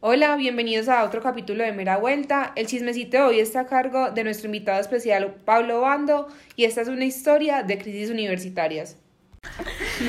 [0.00, 2.52] Hola, bienvenidos a otro capítulo de Mera Vuelta.
[2.54, 6.82] El chismecito de hoy está a cargo de nuestro invitado especial Pablo Bando y esta
[6.82, 8.96] es una historia de crisis universitarias.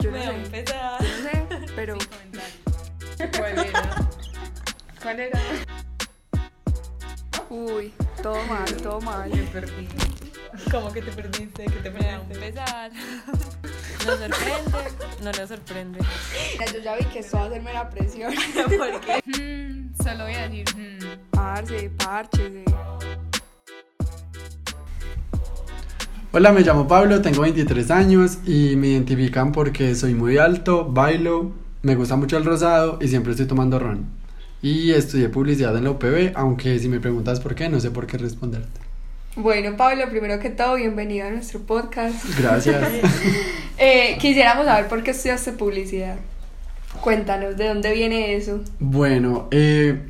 [0.00, 1.00] Yo no Voy a sé, empezar.
[1.02, 1.96] yo no sé, pero
[3.38, 4.08] ¿Cuál era?
[5.02, 5.40] ¿Cuál era?
[7.50, 7.92] uy,
[8.22, 9.30] todo mal, todo mal.
[9.30, 9.88] Me perdí.
[10.70, 11.64] ¿Cómo que te perdiste?
[11.64, 12.34] ¿Qué te perdiste?
[12.34, 12.90] empezar.
[14.06, 14.78] ¿Nos sorprende?
[15.24, 15.98] No nos sorprende.
[16.72, 18.32] Yo ya vi que esto va a hacerme la presión.
[18.54, 19.20] ¿Por qué?
[19.26, 20.64] Hmm, solo voy a decir.
[20.76, 21.30] hmm.
[21.32, 22.64] Parce, parche.
[26.30, 31.52] Hola, me llamo Pablo, tengo 23 años y me identifican porque soy muy alto, bailo,
[31.82, 34.06] me gusta mucho el rosado y siempre estoy tomando ron.
[34.62, 38.06] Y estudié publicidad en la UPB, aunque si me preguntas por qué, no sé por
[38.06, 38.85] qué responderte.
[39.36, 42.24] Bueno, Pablo, primero que todo, bienvenido a nuestro podcast.
[42.38, 42.82] Gracias.
[43.78, 46.16] Eh, quisiéramos saber por qué estudiaste publicidad.
[47.02, 48.62] Cuéntanos, ¿de dónde viene eso?
[48.80, 50.00] bueno, eh,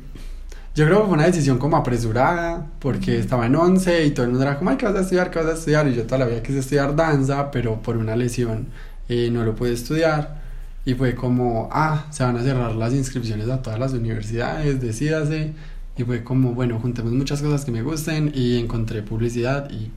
[0.73, 4.31] yo creo que fue una decisión como apresurada, porque estaba en 11 y todo el
[4.31, 5.31] mundo era como, ay, ¿qué vas a estudiar?
[5.31, 5.85] ¿Qué vas a estudiar?
[5.89, 8.67] Y yo toda la vida quise estudiar danza, pero por una lesión
[9.09, 10.41] eh, no lo pude estudiar.
[10.85, 15.51] Y fue como, ah, se van a cerrar las inscripciones a todas las universidades, decídase.
[15.97, 19.89] Y fue como, bueno, juntemos muchas cosas que me gusten y encontré publicidad y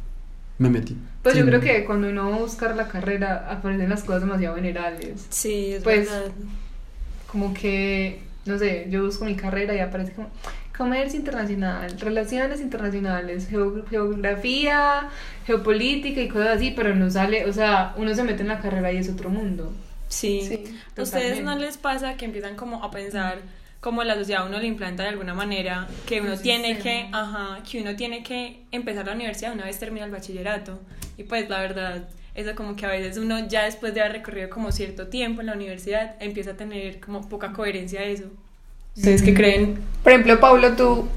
[0.58, 0.96] me metí.
[1.22, 1.48] Pues yo Sí.
[1.48, 5.26] creo que cuando uno va a buscar la carrera aparecen las cosas demasiado generales.
[5.28, 6.32] Sí, es Pues- verdad.
[7.26, 10.28] Como que, no sé, yo busco mi carrera y aparece como
[10.76, 15.08] comercio internacional, relaciones internacionales, geo- geografía,
[15.46, 18.90] geopolítica y cosas así, pero no sale, o sea, uno se mete en la carrera
[18.92, 19.72] y es otro mundo.
[20.08, 20.40] Sí.
[20.48, 20.64] Sí,
[20.96, 23.38] ¿A ustedes no les pasa que empiezan como a pensar
[23.80, 27.08] como la sociedad a uno le implanta de alguna manera que uno Un tiene que,
[27.12, 30.78] ajá, que uno tiene que empezar la universidad una vez termina el bachillerato?
[31.16, 34.50] Y pues la verdad, eso como que a veces uno ya después de haber recorrido
[34.50, 38.24] como cierto tiempo en la universidad empieza a tener como poca coherencia a eso.
[38.96, 39.78] ¿Ustedes qué creen?
[40.02, 41.08] Por ejemplo, Pablo, tú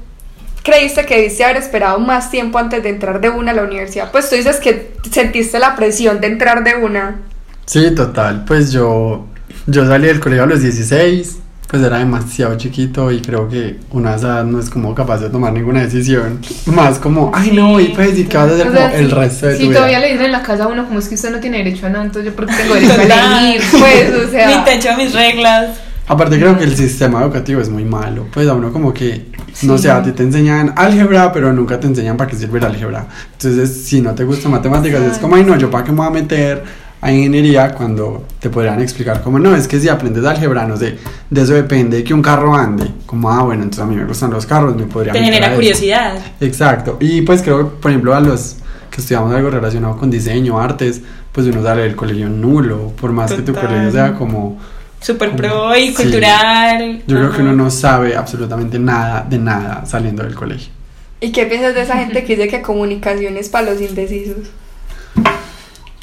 [0.62, 4.10] creíste que debiste haber esperado más tiempo antes de entrar de una a la universidad.
[4.10, 7.20] Pues tú dices que sentiste la presión de entrar de una.
[7.66, 8.44] Sí, total.
[8.46, 9.26] Pues yo,
[9.66, 11.38] yo salí del colegio a los 16,
[11.68, 15.30] pues era demasiado chiquito y creo que una de esas no es como capaz de
[15.30, 16.38] tomar ninguna decisión.
[16.66, 19.08] Más como, ay no, y pues, ¿y qué vas a hacer O sea, como el
[19.08, 20.06] si- resto de Si tu todavía vida?
[20.06, 21.88] le dicen en la casa a uno como es que usted no tiene derecho a
[21.90, 24.48] nada, entonces yo porque tengo derecho a elegir, pues, o sea.
[24.58, 25.70] Mi techo, mis reglas.
[26.06, 29.24] Aparte creo que el sistema educativo es muy malo, pues a uno como que,
[29.62, 29.84] no Sí.
[29.84, 33.06] sé, a ti te enseñan álgebra, pero nunca te enseñan para qué sirve el álgebra.
[33.32, 36.06] Entonces, si no te gusta matemáticas, es como, ay no, yo para qué me voy
[36.08, 36.62] a meter
[37.06, 40.96] a ingeniería cuando te podrían explicar como, no, es que si aprendes álgebra, no sé,
[41.28, 42.86] de eso depende que un carro ande.
[43.04, 45.54] Como, ah, bueno, entonces a mí me gustan los carros, me podría Te genera eso.
[45.56, 46.14] curiosidad.
[46.40, 46.96] Exacto.
[47.00, 48.56] Y pues creo que, por ejemplo, a los
[48.90, 53.32] que estudiamos algo relacionado con diseño, artes, pues uno sale del colegio nulo, por más
[53.32, 54.58] que tu colegio sea como...
[55.00, 55.94] Super como- pro y Sí.
[55.94, 57.02] cultural.
[57.06, 60.72] Yo creo que uno no sabe absolutamente nada de nada saliendo del colegio.
[61.20, 64.36] ¿Y qué piensas de esa gente que dice que comunicación es para los indecisos?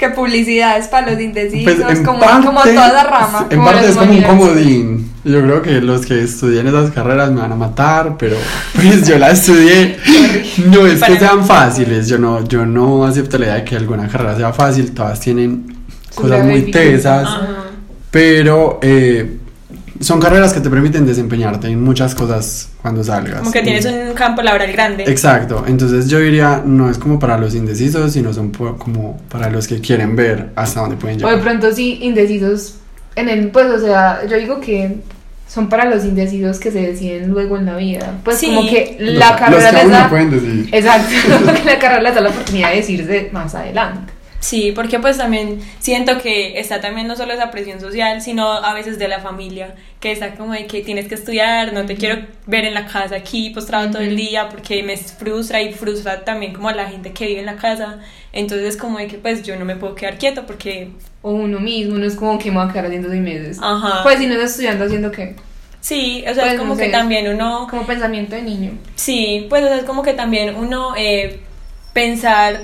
[0.02, 3.46] Que publicidad es para los indecisos, Pues en como, parte, como toda la rama.
[3.52, 5.12] en como parte es como un comodín.
[5.24, 8.36] Yo creo que los que estudian esas carreras me van a matar, pero
[8.74, 10.00] pues yo la estudié.
[10.66, 14.08] No es que sean fáciles, yo no, yo no acepto la idea de que alguna
[14.08, 15.72] carrera sea fácil, todas tienen
[16.16, 17.30] cosas muy tesas.
[18.10, 19.38] Pero eh,
[20.02, 23.40] son carreras que te permiten desempeñarte en muchas cosas cuando salgas.
[23.40, 25.04] Como que tienes un campo laboral grande.
[25.08, 29.50] Exacto, entonces yo diría, no es como para los indecisos, sino son po- como para
[29.50, 31.44] los que quieren ver hasta dónde pueden O de llegar.
[31.44, 32.76] pronto sí, indecisos
[33.16, 34.98] en el, pues, o sea, yo digo que
[35.48, 38.14] son para los indecisos que se deciden luego en la vida.
[38.24, 38.48] Pues Sí.
[38.48, 40.10] como que Los- la los carrera que les aún no da...
[40.10, 40.70] pueden decidir.
[40.72, 41.10] Exacto,
[41.56, 44.14] que la carrera les da la oportunidad de decirse más adelante.
[44.42, 48.74] Sí, porque pues también siento que está también no solo esa presión social, sino a
[48.74, 52.26] veces de la familia, que está como de que tienes que estudiar, no te quiero
[52.48, 56.54] ver en la casa aquí postrado todo el día porque me frustra y frustra también
[56.54, 58.00] como a la gente que vive en la casa.
[58.34, 60.90] Entonces como de que pues yo no me puedo quedar quieto porque
[61.22, 63.60] O uno mismo, uno es como que me va a quedar haciendo seis meses.
[63.62, 64.02] Ajá.
[64.02, 65.36] Pues si no estás estudiando, haciendo qué?
[65.82, 66.92] sí, o sea, Pues, es como no que sé.
[66.92, 68.72] también uno Como pensamiento de niño.
[68.96, 71.42] Sí, pues o sea, es como que también uno eh,
[71.94, 72.60] pensar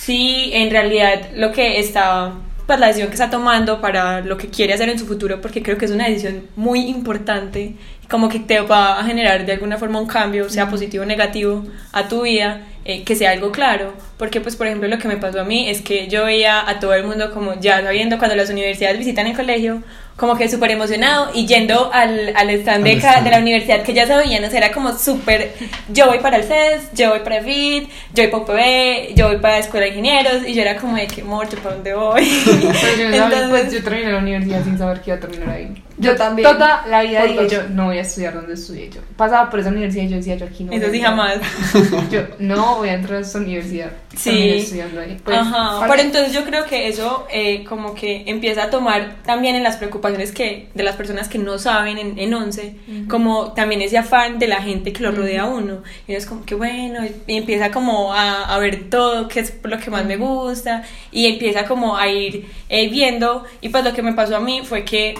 [0.00, 2.32] si en realidad lo que está,
[2.66, 5.62] pues la decisión que está tomando para lo que quiere hacer en su futuro, porque
[5.62, 7.74] creo que es una decisión muy importante
[8.08, 11.64] como que te va a generar de alguna forma un cambio, sea positivo o negativo,
[11.92, 13.92] a tu vida, eh, que sea algo claro.
[14.18, 16.78] Porque, pues, por ejemplo, lo que me pasó a mí es que yo veía a
[16.80, 19.82] todo el mundo como ya sabiendo cuando las universidades visitan el colegio,
[20.16, 24.06] como que súper emocionado y yendo al, al stand de, ca- la universidad que ya
[24.06, 25.54] sabían, o sea, era como súper,
[25.88, 29.36] yo voy para el CES, yo voy para FIT, yo voy para UPB, yo voy
[29.38, 31.94] para la Escuela de Ingenieros, y yo era como de que, amor, ¿yo para dónde
[31.94, 32.28] voy?
[32.44, 35.48] Pero yo, sabía, Entonces- pues, yo terminé la universidad sin saber que iba a terminar
[35.48, 35.82] ahí.
[36.00, 36.48] Yo también.
[36.50, 39.00] Toda la vida dije yo, no voy a estudiar donde estudié yo.
[39.16, 41.10] Pasaba por esa universidad y yo decía, yo aquí no voy Eso sí entrar.
[41.16, 41.40] jamás.
[42.10, 43.90] Yo no voy a entrar a esta universidad.
[44.16, 44.50] Sí.
[44.50, 45.18] Estudiando ahí.
[45.24, 49.16] Pues, Ajá, para- pero entonces yo creo que eso eh, como que empieza a tomar
[49.24, 52.74] también en las preocupaciones que de las personas que no saben en, en 11,
[53.08, 55.82] como también ese afán de la gente que lo rodea a uno.
[56.06, 59.54] Y uno es como que bueno, y empieza como a, a ver todo, qué es
[59.62, 60.82] lo que más me gusta,
[61.12, 64.62] y empieza como a ir eh, viendo, y pues lo que me pasó a mí
[64.64, 65.14] fue que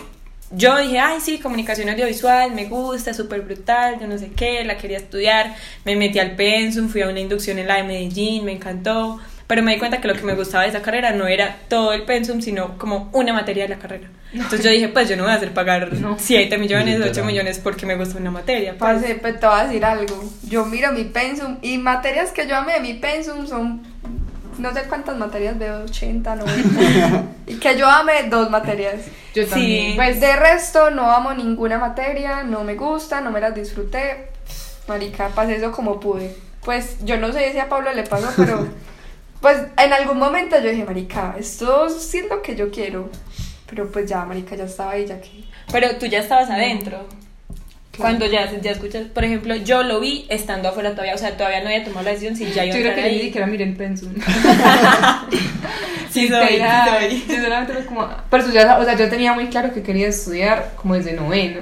[0.51, 4.77] yo dije, ay, sí, comunicación audiovisual, me gusta, súper brutal, yo no sé qué, la
[4.77, 5.55] quería estudiar,
[5.85, 9.63] me metí al Pensum, fui a una inducción en la de Medellín, me encantó, pero
[9.63, 12.03] me di cuenta que lo que me gustaba de esa carrera no era todo el
[12.03, 14.09] Pensum, sino como una materia de la carrera.
[14.33, 16.17] Entonces yo dije, pues yo no voy a hacer pagar No.
[16.19, 17.27] 7 millones, 8 Literal.
[17.27, 18.77] millones porque me gusta una materia.
[18.79, 19.03] pues.
[19.21, 20.23] Pues te voy a decir algo.
[20.49, 23.83] Yo miro mi pensum y materias que yo amé de mi pensum son
[24.61, 27.23] no sé cuántas materias veo, 80, 90.
[27.47, 28.97] y que yo ame dos materias.
[29.35, 29.51] yo Sí.
[29.51, 29.97] también.
[29.97, 34.29] Pues de resto no amo ninguna materia, no me gusta, no me las disfruté.
[34.89, 36.35] Marica, pasé eso como pude.
[36.65, 38.67] Pues yo no sé si a Pablo le pasó, pero
[39.41, 43.09] pues en algún momento yo dije, Marica, esto sí es lo que yo quiero.
[43.69, 45.45] Pero pues ya, Marica, ya estaba ahí, ya que...
[45.71, 47.07] Pero tú ya estabas adentro.
[48.01, 51.61] Cuando ya, ya escuchas, por ejemplo, yo lo vi estando afuera todavía, o sea, todavía
[51.61, 53.25] no había tomado la decisión si ya iba Yo a creo entrar que yo ni
[53.25, 54.15] siquiera miré el pensum.
[56.11, 57.25] Sí soy, sí soy.
[57.29, 58.09] Yo solamente como...
[58.31, 61.61] Pero o sea, yo tenía muy claro que quería estudiar como desde noveno.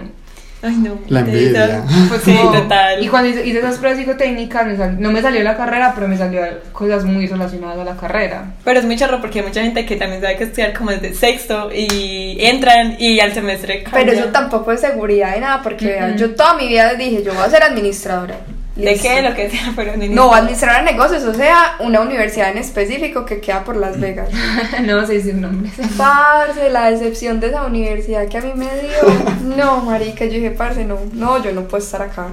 [0.60, 0.98] Ay, no.
[1.08, 1.84] La envidia.
[2.08, 3.00] Fue Sí, total.
[3.02, 6.08] Y cuando hice, hice esas pruebas psicotécnicas, me sal- no me salió la carrera, pero
[6.08, 8.44] me salió cosas muy relacionadas a la carrera.
[8.64, 11.14] Pero es muy charro porque hay mucha gente que también sabe que estudiar como desde
[11.14, 14.16] sexto y entran y al semestre Pero cambian.
[14.18, 17.50] eso tampoco es seguridad de nada, porque yo toda mi vida dije, yo voy a
[17.50, 18.34] ser administradora.
[18.78, 19.08] ¿De Listo.
[19.08, 19.22] qué?
[19.22, 23.24] Lo que sea, pero ni- No, administradora de negocios, o sea, una universidad en específico
[23.26, 24.28] que queda por Las Vegas.
[24.84, 25.72] no sé decir nombres.
[25.96, 29.28] Parce, la decepción de esa universidad que a mí me dio.
[29.56, 32.28] No, marica, yo dije, parce, no, no, yo no puedo estar acá.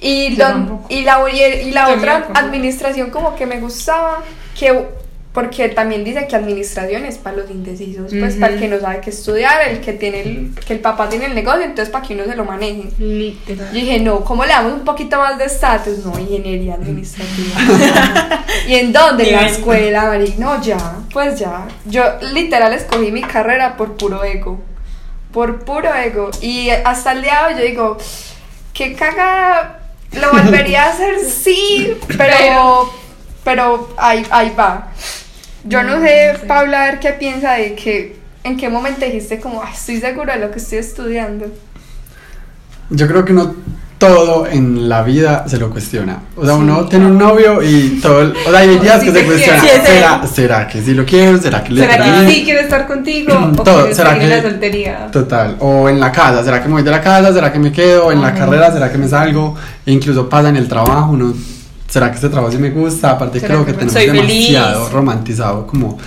[0.00, 4.22] Y, don- la, y la Yo otra administración como que me gustaba,
[4.56, 4.86] que
[5.32, 9.00] porque también dice que administración es para los indecisos, pues para el que no sabe
[9.00, 12.14] qué estudiar, el que tiene el, que el papá tiene el negocio, entonces para que
[12.14, 12.88] uno se lo maneje.
[12.98, 13.72] Yo Literal.
[13.72, 16.04] dije, no, ¿cómo le damos un poquito más de estatus?
[16.04, 18.44] No, ingeniería administrativa.
[18.66, 19.28] ¿Y en dónde?
[19.28, 20.34] En la escuela, Mari.
[20.38, 21.68] No, ya, pues ya.
[21.84, 22.02] Yo
[22.32, 24.58] literal escogí mi carrera por puro ego.
[25.32, 26.30] Por puro ego.
[26.40, 27.98] Y hasta el día de hoy yo digo,
[28.72, 29.80] qué cagada.
[30.12, 32.90] Lo volvería a hacer, sí, pero,
[33.44, 34.88] pero ahí, ahí va.
[35.68, 36.46] Yo no No, sé, no sé.
[36.46, 40.34] Paula, a ver qué piensa de que, en qué momento dijiste como, "Ay, estoy segura
[40.34, 41.46] de lo que estoy estudiando.
[42.90, 43.54] Yo creo que no
[43.98, 46.20] todo en la vida se lo cuestiona.
[46.36, 46.60] O sea, Sí.
[46.60, 48.22] uno tiene un novio y todo.
[48.22, 49.60] el- o sea, hay días Sí que te se cuestiona.
[49.60, 51.36] Sí, ¿Será, ¿Será que sí lo quiero?
[51.38, 53.32] ¿Será que le ¿Será que sí quiero estar contigo?
[53.58, 55.06] ¿O Todo, ¿será seguir en que- la soltería?
[55.10, 55.56] Total.
[55.58, 56.44] O en la casa.
[56.44, 57.32] ¿Será que me voy de la casa?
[57.32, 58.12] ¿Será que me quedo?
[58.12, 58.38] En la Ajá.
[58.38, 59.56] carrera, ¿será que me salgo?
[59.84, 61.10] E incluso pasa en el trabajo.
[61.10, 61.34] Uno,
[61.88, 63.10] ¿Será que este trabajo sí me gusta?
[63.12, 64.48] Aparte, ¿Será creo que que tenemos soy feliz?
[64.52, 65.98] demasiado romantizado como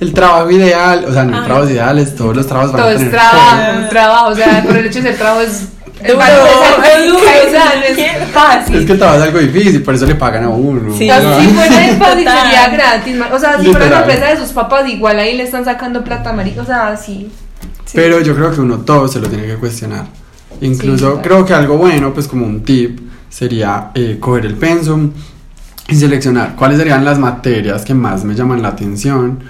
[0.00, 1.04] el trabajo ideal.
[1.08, 1.44] O sea, no Ay.
[1.44, 2.14] trabajos ideales.
[2.16, 4.86] Todos los trabajos van Todo a es tener trabajo, un trabajo, o sea, por el
[4.86, 5.68] hecho de ser trabajo es...
[5.98, 8.76] Duro, es duro, o sea, no es es fácil.
[8.76, 10.96] Es que el trabajo es algo difícil, por eso le pagan a uno.
[10.96, 11.10] Sí.
[11.10, 14.36] O sea, si fuera de fácil sería gratis, o sea, si fuera la empresa de
[14.36, 17.32] sus papás, igual ahí le están sacando plata, marica, o sea, sí.
[17.92, 20.06] Pero yo creo que uno todo se lo tiene que cuestionar.
[20.60, 25.10] Incluso Sí, creo que algo bueno, pues como un tip, sería eh, coger el pensum
[25.88, 29.40] y seleccionar cuáles serían las materias que más me llaman la atención,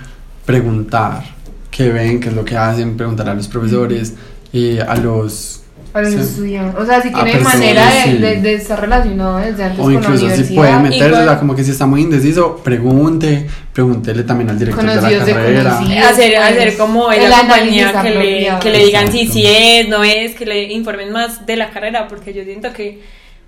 [0.47, 1.23] preguntar
[1.71, 4.15] qué ven, qué es lo que hacen, preguntar a los profesores,
[4.53, 5.63] eh, a los...
[5.93, 6.17] Para Sí.
[6.17, 6.81] los estudiantes.
[6.81, 8.19] O sea, si A tiene personas, manera de, sí.
[8.19, 10.57] de- de estar relacionado desde antes O con la incluso si universidad.
[10.57, 14.59] puede meterse, o sea, igual- como que si está muy indeciso, pregunte, pregúntele también al
[14.59, 15.79] director de la carrera.
[15.79, 19.45] hacer, pues, hacer como el esa análisis compañía que le, que le digan si sí
[19.47, 23.03] es, no es, que le informen más de la carrera, porque yo siento que,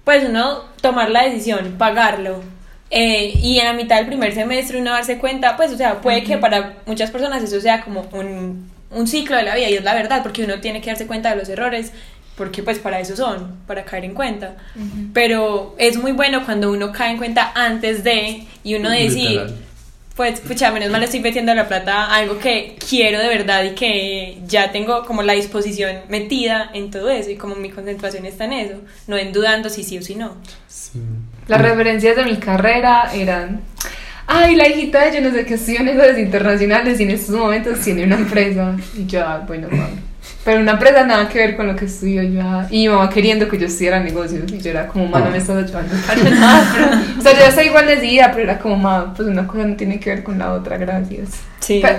[0.04, 2.40] pues uno tomar la decisión, pagarlo,
[2.90, 6.24] eh, y en la mitad del primer semestre uno darse cuenta, pues, o sea, puede
[6.24, 9.84] que para muchas personas eso sea como un, un ciclo de la vida, y es
[9.84, 11.92] la verdad, porque uno tiene que darse cuenta de los errores,
[12.36, 14.56] porque pues para eso son, para caer en cuenta.
[15.12, 19.54] Pero es muy bueno cuando uno cae en cuenta antes de, y uno decir, Literal.
[20.16, 23.70] pues, pucha, menos mal estoy metiendo la plata a algo que quiero de verdad y
[23.74, 28.46] que ya tengo como la disposición metida en todo eso y como mi concentración está
[28.46, 28.74] en eso,
[29.06, 30.36] no en dudando si sí o si no.
[30.66, 30.98] Sí.
[31.50, 33.60] Las referencias de mi carrera eran.
[34.26, 37.80] Ay, la hijita de yo no sé qué estudió negocios internacionales y en estos momentos
[37.80, 38.76] tiene una empresa.
[38.96, 39.98] Y yo, ah, bueno, mami.
[40.44, 42.40] Pero una empresa nada que ver con lo que estudio yo.
[42.42, 44.50] ah, Y mi mamá queriendo que yo estudiara negocios.
[44.52, 46.72] Y yo era como, mamá, no me estás ayudando para nada.
[46.72, 46.86] Pero,
[47.18, 49.74] o sea, yo ya soy igual decidida, pero era como, mamá, pues una cosa no
[49.74, 51.30] tiene que ver con la otra, gracias.
[51.58, 51.80] Sí.
[51.82, 51.98] Pero,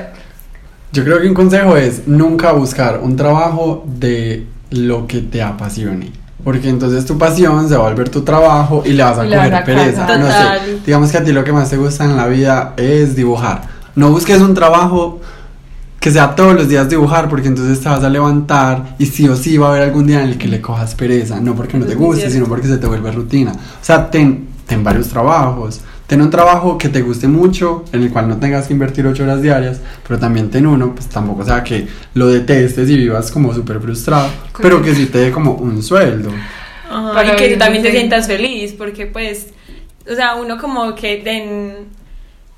[0.94, 6.12] Yo creo que un consejo es nunca buscar un trabajo de lo que te apasione.
[6.44, 9.36] Porque entonces tu pasión se va a volver tu trabajo y le vas a le
[9.36, 10.18] coger a pereza.
[10.18, 13.16] No sé, digamos que a ti lo que más te gusta en la vida es
[13.16, 13.62] dibujar.
[13.96, 15.20] No busques un trabajo
[16.00, 19.36] que sea todos los días dibujar porque entonces te vas a levantar y sí o
[19.36, 21.40] sí va a haber algún día en el que le cojas pereza.
[21.40, 23.52] No porque no te Es muy guste, sino porque se te vuelve rutina.
[23.52, 25.82] O sea, ten, ten varios trabajos.
[26.12, 29.24] Ten un trabajo que te guste mucho, en el cual no tengas que invertir ocho
[29.24, 33.54] horas diarias, pero también ten uno, pues tampoco sea que lo detestes y vivas como
[33.54, 34.30] súper frustrado,
[34.62, 36.30] pero que sí te dé como un sueldo.
[36.90, 39.54] Ajá, Para y que tú también te sientas feliz, porque pues,
[40.06, 41.88] o sea, uno como que en,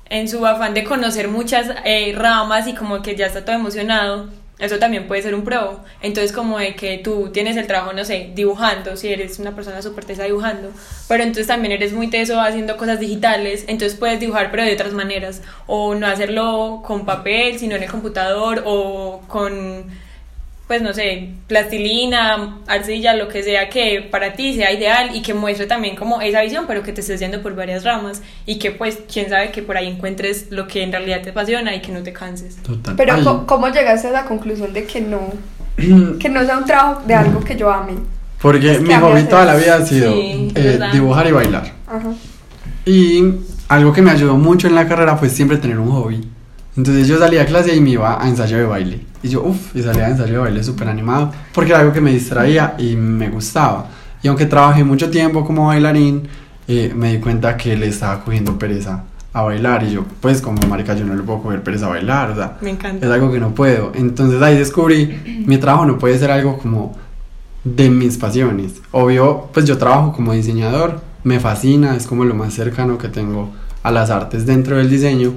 [0.06, 4.30] en su afán de conocer muchas eh, ramas y como que ya está todo emocionado,
[4.58, 5.80] eso también puede ser un pro.
[6.02, 9.82] Entonces como de que tú tienes el trabajo, no sé, dibujando, si eres una persona
[9.82, 10.70] súper tesa dibujando,
[11.08, 14.92] pero entonces también eres muy teso haciendo cosas digitales, entonces puedes dibujar pero de otras
[14.92, 19.86] maneras, o no hacerlo con papel, sino en el computador, o con
[20.66, 25.34] pues no sé, plastilina, arcilla, lo que sea que para ti sea ideal y que
[25.34, 28.70] muestre también como esa visión, pero que te estés yendo por varias ramas y que
[28.70, 31.92] pues quién sabe que por ahí encuentres lo que en realidad te apasiona y que
[31.92, 32.56] no te canses.
[32.62, 32.94] Total.
[32.96, 35.20] Pero co- ¿cómo llegaste a la conclusión de que no,
[36.18, 37.94] que no sea un trabajo de algo que yo ame?
[38.40, 41.72] porque es que mi hobby toda la vida ha sido Sí, eh, dibujar y bailar.
[41.86, 42.10] Ajá.
[42.84, 43.22] Y
[43.68, 46.28] algo que me ayudó mucho en la carrera fue siempre tener un hobby.
[46.76, 49.00] Entonces yo salía a clase y me iba a ensayo de baile.
[49.22, 52.00] Y yo, uff, y salía a ensayo de baile súper animado, porque era algo que
[52.00, 53.86] me distraía y me gustaba.
[54.22, 56.26] Y aunque trabajé mucho tiempo como bailarín,
[56.66, 59.84] eh, me di cuenta que le estaba cogiendo pereza a bailar.
[59.84, 62.56] Y yo, pues como marica, yo no le puedo coger pereza a bailar, o sea,
[62.60, 63.06] Me encanta.
[63.06, 63.92] es algo que no puedo.
[63.94, 66.96] Entonces ahí descubrí, mi trabajo no puede ser algo como
[67.64, 68.74] de mis pasiones.
[68.92, 73.50] Obvio, pues yo trabajo como diseñador, me fascina, es como lo más cercano que tengo
[73.82, 75.32] a las artes dentro del diseño.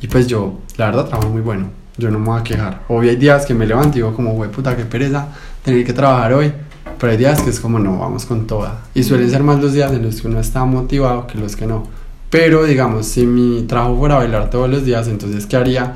[0.00, 1.70] Y pues yo, la verdad, trabajo muy bueno.
[1.96, 2.82] Yo no me voy a quejar.
[2.88, 5.28] Obvio hay días que me levanto y digo como, güey, puta, qué pereza
[5.64, 6.52] tener que trabajar hoy.
[6.98, 8.82] Pero hay días que es como, no, vamos con toda.
[8.94, 11.66] Y suelen ser más los días en los que uno está motivado que los que
[11.66, 11.86] no.
[12.30, 15.94] Pero digamos, si mi trabajo fuera bailar todos los días, entonces, ¿qué haría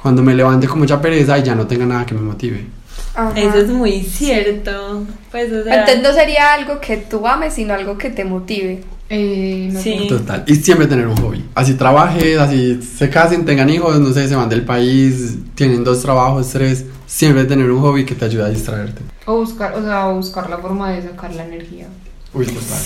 [0.00, 2.66] cuando me levante con mucha pereza y ya no tenga nada que me motive?
[3.14, 3.38] Ajá.
[3.38, 5.04] Eso es muy cierto.
[5.30, 8.84] Pues o sea, Entonces no sería algo que tú ames, sino algo que te motive.
[9.08, 9.98] Eh, no Sí.
[10.00, 10.06] sé.
[10.08, 10.44] Total.
[10.46, 11.44] Y siempre tener un hobby.
[11.54, 16.02] Así trabajes, así se casen, tengan hijos, no sé, se van del país, tienen dos
[16.02, 16.84] trabajos, tres.
[17.06, 19.00] Siempre tener un hobby que te ayude a distraerte.
[19.26, 21.86] O buscar, o sea, buscar la forma de sacar la energía.
[22.34, 22.78] Uy, total.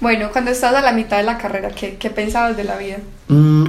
[0.00, 2.98] Bueno, cuando estás a la mitad de la carrera, ¿qué, qué pensabas de la vida?
[3.26, 3.64] Mm,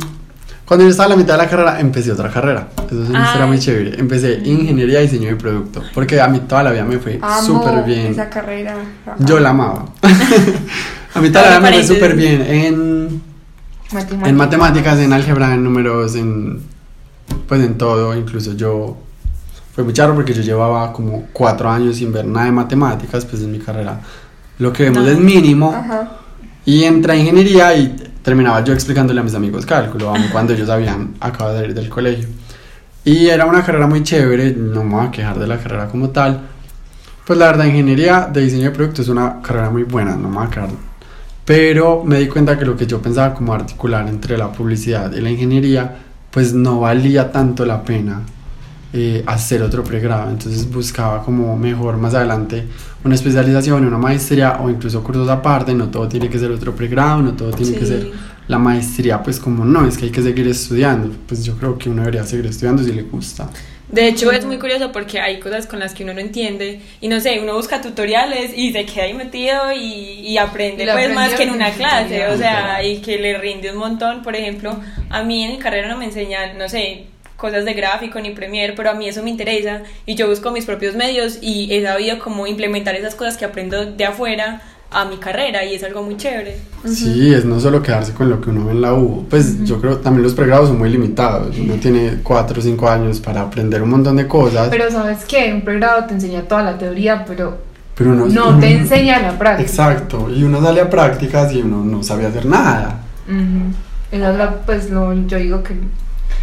[0.66, 2.68] Cuando yo estaba a la mitad de la carrera, empecé otra carrera.
[2.86, 4.00] Eso historia muy chévere.
[4.00, 5.82] Empecé ingeniería y diseño de producto.
[5.96, 8.12] Porque a mí toda la vida me fue súper bien.
[8.12, 8.76] esa carrera.
[9.08, 9.16] Ajá.
[9.18, 9.86] Yo la amaba.
[11.20, 13.22] a mí Ahora me fue súper bien en,
[14.26, 16.62] en matemáticas, en álgebra, en números, en
[17.48, 18.16] pues en todo.
[18.16, 18.98] Incluso yo
[19.74, 23.42] fue muy charro porque yo llevaba como cuatro años sin ver nada de matemáticas, pues
[23.44, 24.00] en mi carrera
[24.60, 25.10] lo que vemos No.
[25.10, 25.74] es mínimo.
[25.74, 26.12] Ajá.
[26.66, 30.70] Y entré a ingeniería y terminaba yo explicándole a mis amigos cálculo, aun cuando ellos
[30.70, 32.28] habían acabado de salir del colegio.
[33.06, 36.10] Y era una carrera muy chévere, no me voy a quejar de la carrera como
[36.10, 36.42] tal.
[37.26, 40.38] Pues la verdad, ingeniería de diseño de producto es una carrera muy buena, no me
[40.38, 40.70] voy a quejar.
[41.50, 45.20] Pero me di cuenta que lo que yo pensaba como articular entre la publicidad y
[45.20, 45.98] la ingeniería,
[46.30, 48.22] pues no valía tanto la pena
[48.94, 50.30] eh, hacer otro pregrado.
[50.30, 52.66] Entonces buscaba como mejor más adelante
[53.04, 55.74] una especialización, una maestría o incluso cursos aparte.
[55.74, 57.94] No todo tiene que ser otro pregrado, no todo tiene que Sí.
[57.94, 58.12] ser
[58.48, 61.10] la maestría, pues como no, es que hay que seguir estudiando.
[61.28, 63.50] Pues yo creo que uno debería seguir estudiando si le gusta.
[63.92, 67.08] De hecho, es muy curioso porque hay cosas con las que uno no entiende y
[67.08, 71.10] no sé, uno busca tutoriales y se queda ahí metido y, y aprende Y pues
[71.14, 72.34] más que en una clase, tutorial.
[72.34, 74.22] o sea, y que le rinde un montón.
[74.22, 74.80] Por ejemplo,
[75.10, 77.06] a mí en mi carrera no me enseñan, no sé,
[77.36, 80.66] cosas de gráfico ni Premiere, pero a mí eso me interesa y yo busco mis
[80.66, 85.18] propios medios y he sabido cómo implementar esas cosas que aprendo de afuera a mi
[85.18, 86.58] carrera y es algo muy chévere.
[86.86, 89.26] Sí, es no solo quedarse con lo que uno ve en la U.
[89.30, 91.58] Pues yo creo también los pregrados son muy limitados.
[91.58, 94.70] Uno tiene 4 o 5 años para aprender un montón de cosas.
[94.70, 98.72] Pero sabes que un pregrado te enseña toda la teoría, pero pero uno, no te
[98.72, 99.70] enseña la práctica.
[99.70, 103.02] Exacto, y uno sale a prácticas y uno no sabe hacer nada.
[104.10, 105.76] Esa es la, pues lo, yo digo que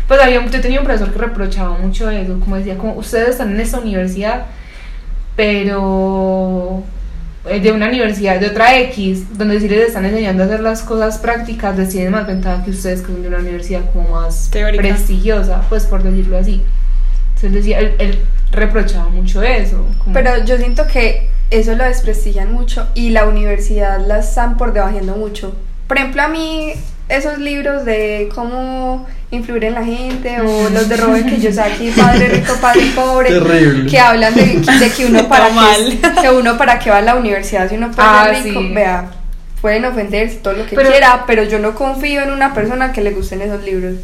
[0.06, 3.50] pues había, yo tenía un profesor que reprochaba mucho eso, como decía, como ustedes están
[3.52, 4.46] en esta universidad,
[5.34, 6.84] pero
[7.46, 11.18] de una universidad de otra X, donde sí les están enseñando a hacer las cosas
[11.18, 14.82] prácticas, les tienen más ventaja que ustedes que son de una universidad como más Teórica.
[14.82, 16.62] prestigiosa, pues por decirlo así.
[17.36, 18.18] Entonces decía, él, él
[18.52, 19.84] reprochaba mucho eso.
[19.98, 24.72] como- Pero yo siento que eso lo desprestigian mucho y la universidad la están por
[24.72, 25.54] debajeando mucho.
[25.86, 26.72] Por ejemplo, a mí
[27.08, 32.54] esos libros de cómo influir en la gente o los de Robert Kiyosaki, Padre Rico,
[32.60, 33.90] Padre Pobre, Terrible.
[33.90, 35.98] que hablan de, de que uno para qué, mal.
[36.20, 38.72] que uno para qué va a la universidad si uno puede Ah, rico, sí.
[38.74, 39.06] vea,
[39.60, 43.00] pueden ofenderse todo lo que Pero- quiera, pero yo no confío en una persona que
[43.02, 43.94] le gusten esos libros.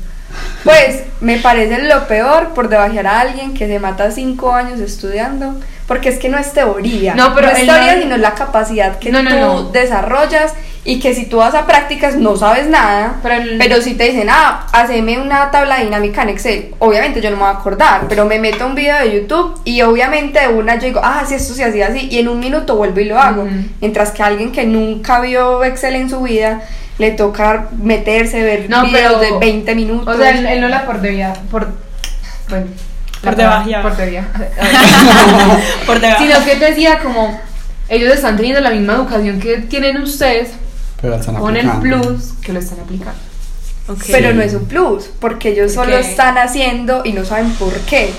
[0.64, 5.60] Pues me parece lo peor por debajear a alguien que se mata cinco años estudiando,
[5.86, 8.98] porque es que no es teoría, No, pero es él teoría, no- sino la capacidad
[8.98, 9.62] que No, no, tú no.
[9.70, 10.54] desarrollas
[10.84, 14.04] y que si tú vas a prácticas no sabes nada, Pero el- pero si te
[14.10, 18.06] dicen, ah, haceme una tabla dinámica en Excel, obviamente yo no me voy a acordar,
[18.08, 21.22] pero me meto a un video de YouTube y obviamente de una yo digo, ah,
[21.26, 23.42] si esto se hacía así, y en un minuto vuelvo y lo hago.
[23.42, 23.52] Ujú.
[23.80, 26.62] Mientras que a alguien que nunca vio Excel en su vida,
[26.98, 30.14] le toca meterse, ver No, videos pero- de 20 minutos.
[30.14, 31.68] O sea, él, él no la por debía, por...
[32.48, 32.66] Bueno.
[33.22, 33.82] Por debajeaba.
[33.84, 34.24] Por debía.
[35.86, 36.22] Por debajo.
[36.24, 37.40] Sino que él decía como,
[37.88, 40.50] ellos están teniendo la misma educación que tienen ustedes
[41.02, 42.08] Pero están con el aplicando.
[42.08, 43.18] plus que lo están aplicando.
[43.88, 44.04] Ok.
[44.10, 47.72] Pero no es un plus, porque ellos ¿Por solo están haciendo y no saben por
[47.80, 48.12] qué.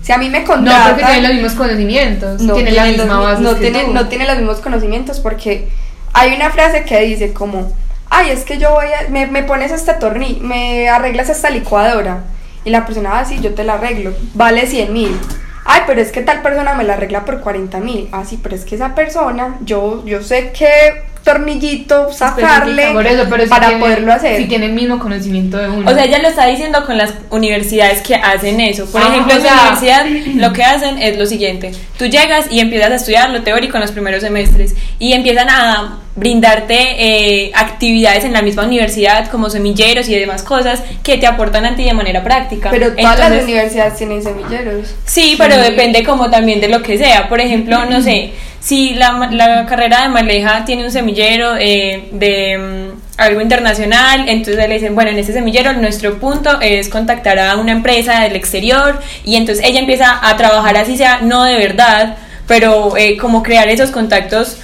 [0.00, 0.90] Si a mí me No, contratan...
[0.94, 3.92] porque tienen los mismos conocimientos, no tienen la misma los- base no que tiene, tú.
[3.92, 5.68] no tiene los mismos conocimientos porque
[6.12, 7.72] hay una frase que dice como,
[8.08, 12.22] ay, es que yo voy a, me, me pones este tornillo, me arreglas esta licuadora
[12.64, 15.18] y la persona, ah, sí, yo te la arreglo, vale 100 mil.
[15.64, 18.08] Ay, pero es que tal persona me la arregla por 40 mil.
[18.12, 23.24] Ah, sí, pero es que esa persona, yo, yo sé qué tornillito sacarle Por eso,
[23.28, 24.36] pero si para tiene- poderlo hacer.
[24.38, 25.90] Si tiene el mismo conocimiento de uno.
[25.90, 28.86] O sea, ella lo está diciendo con las universidades que hacen eso.
[28.86, 30.06] Por Ah, ejemplo, o en sea- la universidad
[30.36, 31.72] lo que hacen es lo siguiente.
[31.98, 35.98] Tú llegas y empiezas a estudiar lo teórico en los primeros semestres y empiezan a
[36.16, 41.64] brindarte eh, actividades en la misma universidad como semilleros y demás cosas que te aportan
[41.64, 42.70] a ti de manera práctica.
[42.70, 44.94] pero todas las universidades tienen semilleros.
[45.04, 47.28] Sí, pero depende como también de lo que sea.
[47.28, 52.58] Por ejemplo, no sé, si la, la carrera de Maleja tiene un semillero eh, de
[52.58, 57.56] mm, algo internacional, entonces le dicen, bueno, en ese semillero nuestro punto es contactar a
[57.56, 62.16] una empresa del exterior y entonces ella empieza a trabajar así sea, no de verdad,
[62.46, 64.58] pero eh, como crear esos contactos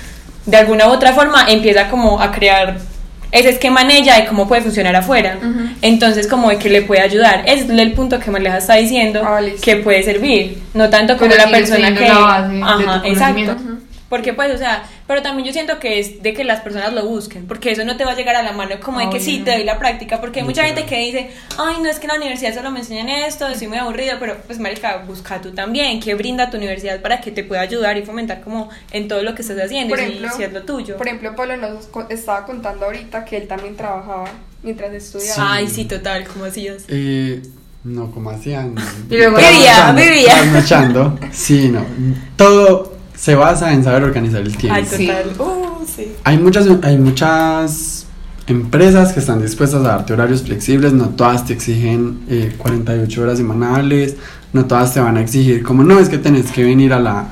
[0.47, 2.77] de alguna u otra forma, empieza como a crear
[3.35, 5.39] ese esquema en ella de cómo puede funcionar afuera.
[5.83, 7.43] Entonces, como de que le puede ayudar.
[7.47, 10.63] Es el punto que Maleja está diciendo Ah, que puede servir.
[10.73, 12.07] No tanto como Pero la persona que.
[12.07, 13.57] la base Ajá, exacto.
[14.15, 17.05] Porque, pues, o sea, pero también yo siento que es de que las personas lo
[17.05, 17.49] busquen.
[17.49, 19.51] Porque eso no te va a llegar a la mano como de que sí, te
[19.51, 20.21] doy la práctica.
[20.21, 22.79] Porque hay mucha gente que dice, ay, no es que en la universidad solo me
[22.79, 24.15] enseñan esto, estoy muy aburrido.
[24.21, 25.99] Pero, pues, Marica, busca tú también.
[25.99, 29.35] ¿Qué brinda tu universidad para que te pueda ayudar y fomentar como en todo lo
[29.35, 29.91] que estás haciendo?
[29.97, 30.97] Por y si- ejemplo, si es lo tuyo.
[30.97, 34.27] Por ejemplo, Pablo nos estaba contando ahorita que él también trabajaba
[34.63, 35.55] mientras estudiaba.
[35.55, 36.85] Ay, sí, total, ¿cómo hacías?
[36.87, 37.43] Eh,
[37.83, 38.77] no, como hacían.
[39.09, 40.35] Vivía, vivía.
[41.33, 41.85] Sí, no.
[42.37, 44.77] Todo se basa en saber organizar el tiempo.
[44.77, 45.07] Ay, Sí.
[45.07, 45.33] total.
[45.39, 46.13] Uh, sí.
[46.25, 48.07] Hay muchas, hay muchas
[48.47, 53.39] empresas que están dispuestas a darte horarios flexibles, no todas te exigen eh, 48 horas
[53.39, 54.17] semanales,
[54.53, 57.27] no todas te van a exigir como no, es que tenés que venir a la,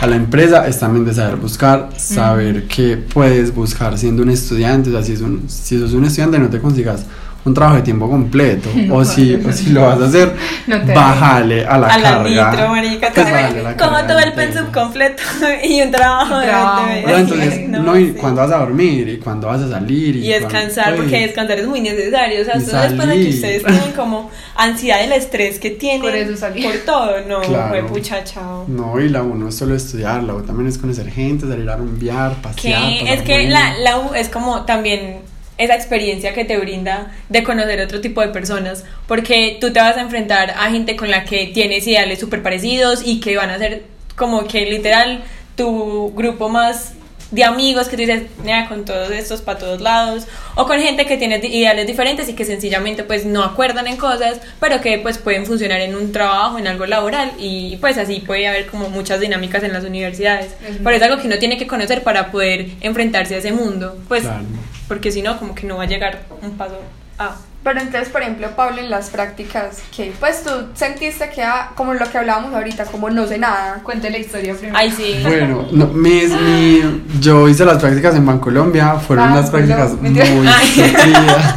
[0.00, 4.90] a la empresa, es también de saber buscar, saber qué puedes buscar siendo un estudiante,
[4.90, 7.04] o sea, si, es un, si sos un estudiante no te consigas
[7.44, 10.32] un trabajo de tiempo completo, o, si, o si lo vas a hacer,
[10.66, 12.50] No bájale a la a la carga.
[12.50, 13.10] nitro, marica.
[13.12, 15.22] Pues Como- bájale la como carga todo el pensum completo
[15.64, 16.86] y un trabajo de Trabajo.
[16.86, 17.32] 20 Pero veces.
[17.42, 18.12] entonces, No, no, y sí.
[18.12, 21.58] cuándo vas a dormir, y cuándo vas a salir, y, Y descansar, porque pues, descansar
[21.58, 22.40] es muy necesario.
[22.40, 26.14] O sea, ustedes después de que ustedes tienen como ansiedad del estrés que tienen Por
[26.14, 26.64] eso salir.
[26.64, 27.68] por todo, no, Claro.
[27.68, 28.64] fue pucha, chao.
[28.68, 31.68] No, y la U no es solo estudiar, la U también es conocer gente, salir
[31.68, 32.80] a rumbear, pasear.
[32.80, 33.50] Pasar es que bueno.
[33.50, 35.18] la, la U es como también
[35.58, 39.96] esa experiencia que te brinda de conocer otro tipo de personas, porque tú te vas
[39.96, 43.58] a enfrentar a gente con la que tienes ideales súper parecidos y que van a
[43.58, 43.84] ser
[44.16, 45.22] como que literal
[45.56, 46.94] tu grupo más
[47.30, 51.04] de amigos que tú dices, "Mira, con todos estos para todos lados, o con gente
[51.04, 55.18] que tiene ideales diferentes y que sencillamente pues no acuerdan en cosas, pero que pues
[55.18, 59.18] pueden funcionar en un trabajo, en algo laboral y pues así puede haber como muchas
[59.20, 60.54] dinámicas en las universidades.
[60.82, 64.22] Pero es algo que uno tiene que conocer para poder enfrentarse a ese mundo, pues
[64.22, 64.44] Claro.
[64.88, 66.78] Porque si no como que no va a llegar un paso
[67.18, 67.36] a...
[67.62, 71.94] Pero entonces, por ejemplo, Pablo, en las prácticas, que pues tú sentiste que, ah, como
[71.94, 73.80] lo que hablábamos ahorita, como no sé nada.
[73.82, 74.76] Cuente la historia primero.
[74.76, 75.20] Ay, sí.
[75.22, 80.26] Bueno, no, mis, mi, yo hice las prácticas en Bancolombia, fueron Ah, unas prácticas mentira.
[80.34, 81.54] muy sufridas.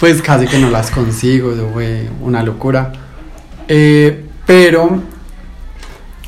[0.00, 2.90] Pues casi que no las consigo, eso fue una locura.
[3.68, 5.00] Eh, pero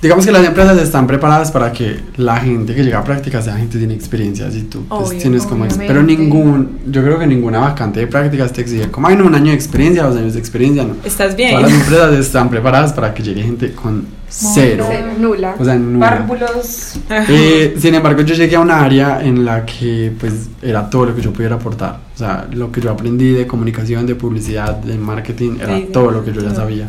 [0.07, 3.57] digamos que las empresas están preparadas para que la gente que llega a prácticas sea
[3.57, 7.59] gente sin experiencia, si tú pues, Obvio, tienes como, pero ningún, yo creo que ninguna
[7.59, 10.38] vacante de prácticas te exige como, ay no, un año de experiencia, dos años de
[10.38, 10.95] experiencia, no.
[11.05, 11.51] Estás bien.
[11.57, 15.55] Todas las empresas están preparadas para que llegue gente con cero, Cero, nula.
[15.59, 16.09] o sea, nula.
[16.11, 16.95] Párvulos.
[17.29, 21.16] Eh, sin embargo, yo llegué a un área en la que pues era todo lo
[21.16, 22.01] que yo pudiera aportar.
[22.14, 25.92] O sea, lo que yo aprendí de comunicación, de publicidad, de marketing, era Sí, sí.
[25.92, 26.88] todo lo que yo ya sabía.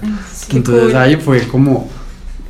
[0.49, 0.95] Qué Entonces cool.
[0.95, 1.87] ahí fue como,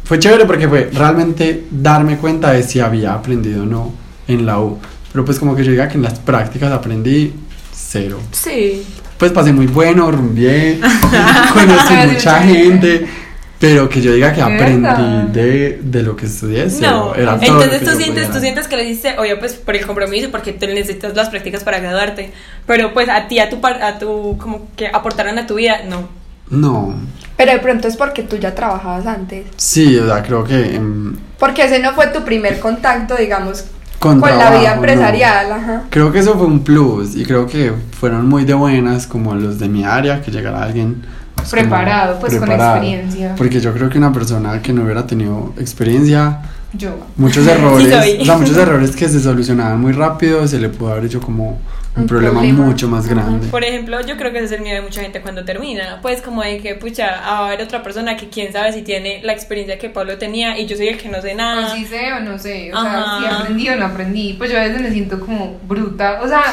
[0.07, 3.93] fue chévere porque fue realmente darme cuenta de si había aprendido o no
[4.27, 4.79] en la U.
[5.11, 7.33] Pero pues como que yo diga que en las prácticas aprendí
[7.73, 8.19] cero.
[8.31, 8.85] Sí.
[9.17, 10.79] Pues pasé muy bueno, rumbié,
[11.53, 13.07] conocí mucha gente.
[13.59, 16.67] pero que yo diga que ¿De aprendí de, de lo que estudié.
[16.79, 19.85] No, Era todo entonces tú sientes, tú sientes que lo hiciste, obvio, pues por el
[19.85, 22.31] compromiso, porque tú necesitas las prácticas para graduarte,
[22.65, 26.07] pero pues a ti, a tu, a tu, como que aportaron a tu vida, no.
[26.49, 26.95] No,
[27.37, 29.45] Pero de pronto es porque tú ya trabajabas antes.
[29.55, 30.79] sí, o sea, creo que
[31.39, 33.65] Porque ese no fue tu primer contacto, digamos,
[33.99, 34.75] con, con, la vida no.
[34.75, 35.83] empresarial, ajá.
[35.89, 39.59] Creo que eso fue un plus y creo que fueron muy de buenas como los
[39.59, 41.03] de mi área, que llegara alguien
[41.35, 43.35] pues, Preparado, pues, con experiencia.
[43.37, 46.41] Porque yo creo que una persona que no hubiera tenido experiencia,
[46.77, 46.95] Yo.
[47.15, 48.17] muchos errores, soy.
[48.21, 51.59] o sea, muchos errores que se solucionaban muy rápido, se le pudo haber hecho como
[51.95, 52.65] un, Un problema, problema.
[52.65, 53.47] mucho más grande.
[53.47, 56.21] Por ejemplo, yo creo que ese es el miedo de mucha gente cuando termina, pues
[56.21, 59.33] como de que, pucha, va a haber otra persona que quién sabe si tiene la
[59.33, 61.61] experiencia que Pablo tenía y yo soy el que no sé nada.
[61.69, 63.19] Pues sí sé o no sé, o Ajá.
[63.19, 66.27] sea, si aprendí o no aprendí, pues yo a veces me siento como bruta, o
[66.27, 66.43] sea,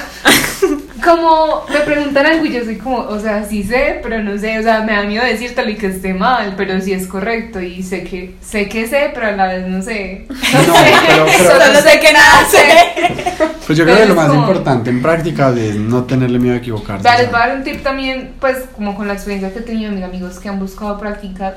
[1.04, 4.58] como me preguntan algo y yo soy como, o sea, sí sé, pero no sé,
[4.58, 7.82] o sea, me da miedo decírtelo y que esté mal, pero sí es correcto y
[7.82, 10.26] sé que sé que sé, pero a la vez no sé.
[10.28, 10.36] No,
[11.06, 11.28] pero, pero-
[11.60, 13.44] Solo sé que nada sé.
[13.66, 16.58] pues yo creo que lo más como- importante en práctica es no tenerle miedo a
[16.58, 17.02] O equivocarse.
[17.02, 19.58] sea, o les voy a dar un tip también, pues, como con la experiencia que
[19.60, 21.54] he tenido de mis amigos que han buscado prácticas.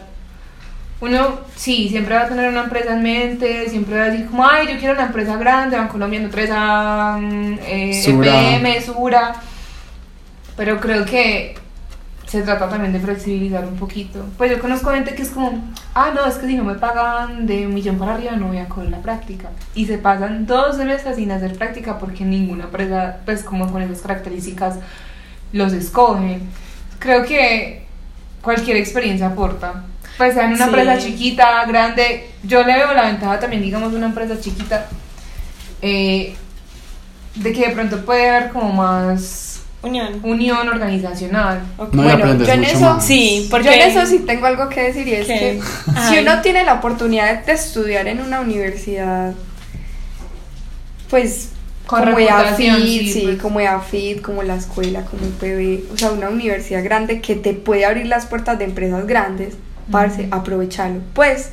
[1.00, 4.48] Uno, sí, siempre va a tener una empresa en mente, siempre va a decir como,
[4.48, 8.82] ay, yo quiero una empresa grande, van Colombia, no traes a mm, eh, Sura.
[8.82, 9.36] Sura.
[10.56, 11.56] Pero creo que
[12.28, 14.26] se trata también de flexibilizar un poquito.
[14.38, 17.48] Pues yo conozco gente que es como, ah, no, es que si no me pagan
[17.48, 19.50] de un millón para arriba no voy a coger la práctica.
[19.76, 24.02] Y se pasan dos meses sin hacer práctica porque ninguna empresa, pues como con esas
[24.02, 24.76] características,
[25.54, 26.40] los escoge.
[27.00, 27.86] Creo que
[28.42, 29.84] cualquier experiencia aporta.
[30.18, 30.64] Pues sea en una Sí.
[30.64, 34.88] empresa chiquita, grande, yo le veo la ventaja también, digamos, de una empresa chiquita,
[35.82, 36.36] eh,
[37.36, 40.20] de que de pronto puede haber como más Unión.
[40.24, 41.62] unión organizacional.
[41.78, 43.06] No, Bueno, yo en eso- más.
[43.06, 45.34] Sí, porque Yo en eso sí tengo algo que decir y es ¿Qué?
[45.40, 45.62] que
[45.96, 46.10] Ay.
[46.10, 49.34] si uno tiene la oportunidad de estudiar en una universidad,
[51.10, 51.50] pues
[51.86, 53.42] Con como EAFIT, sí, sí, pues.
[53.42, 57.86] como EAFIT, como la escuela, como UPB, o sea, una universidad grande que te puede
[57.86, 59.54] abrir las puertas de empresas grandes,
[59.92, 61.02] parce, aprovecharlo.
[61.14, 61.50] Pues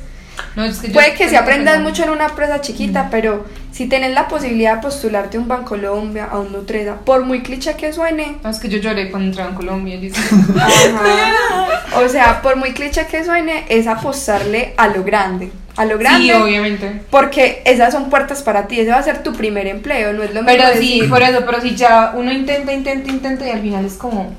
[0.55, 4.13] No, es que puede que se pensando- mucho en una empresa chiquita, pero si tenés
[4.13, 8.37] la posibilidad de postularte a un Bancolombia, a un Nutresa, por muy cliché que suene,
[8.43, 9.95] No, es que yo lloré cuando entraba en Colombia.
[9.95, 10.19] yo dije,
[10.59, 12.01] Ajá.
[12.03, 15.51] O sea, por muy cliché que suene, es apostarle a lo grande.
[15.77, 16.25] A lo grande.
[16.27, 17.01] sí, obviamente.
[17.09, 18.79] Porque esas son puertas para ti.
[18.79, 20.13] Ese va a ser tu primer empleo.
[20.13, 20.57] No es lo mismo.
[20.57, 23.85] Pero sí, decir, por eso, pero si ya uno intenta, intenta, intenta y al final
[23.85, 24.33] es como,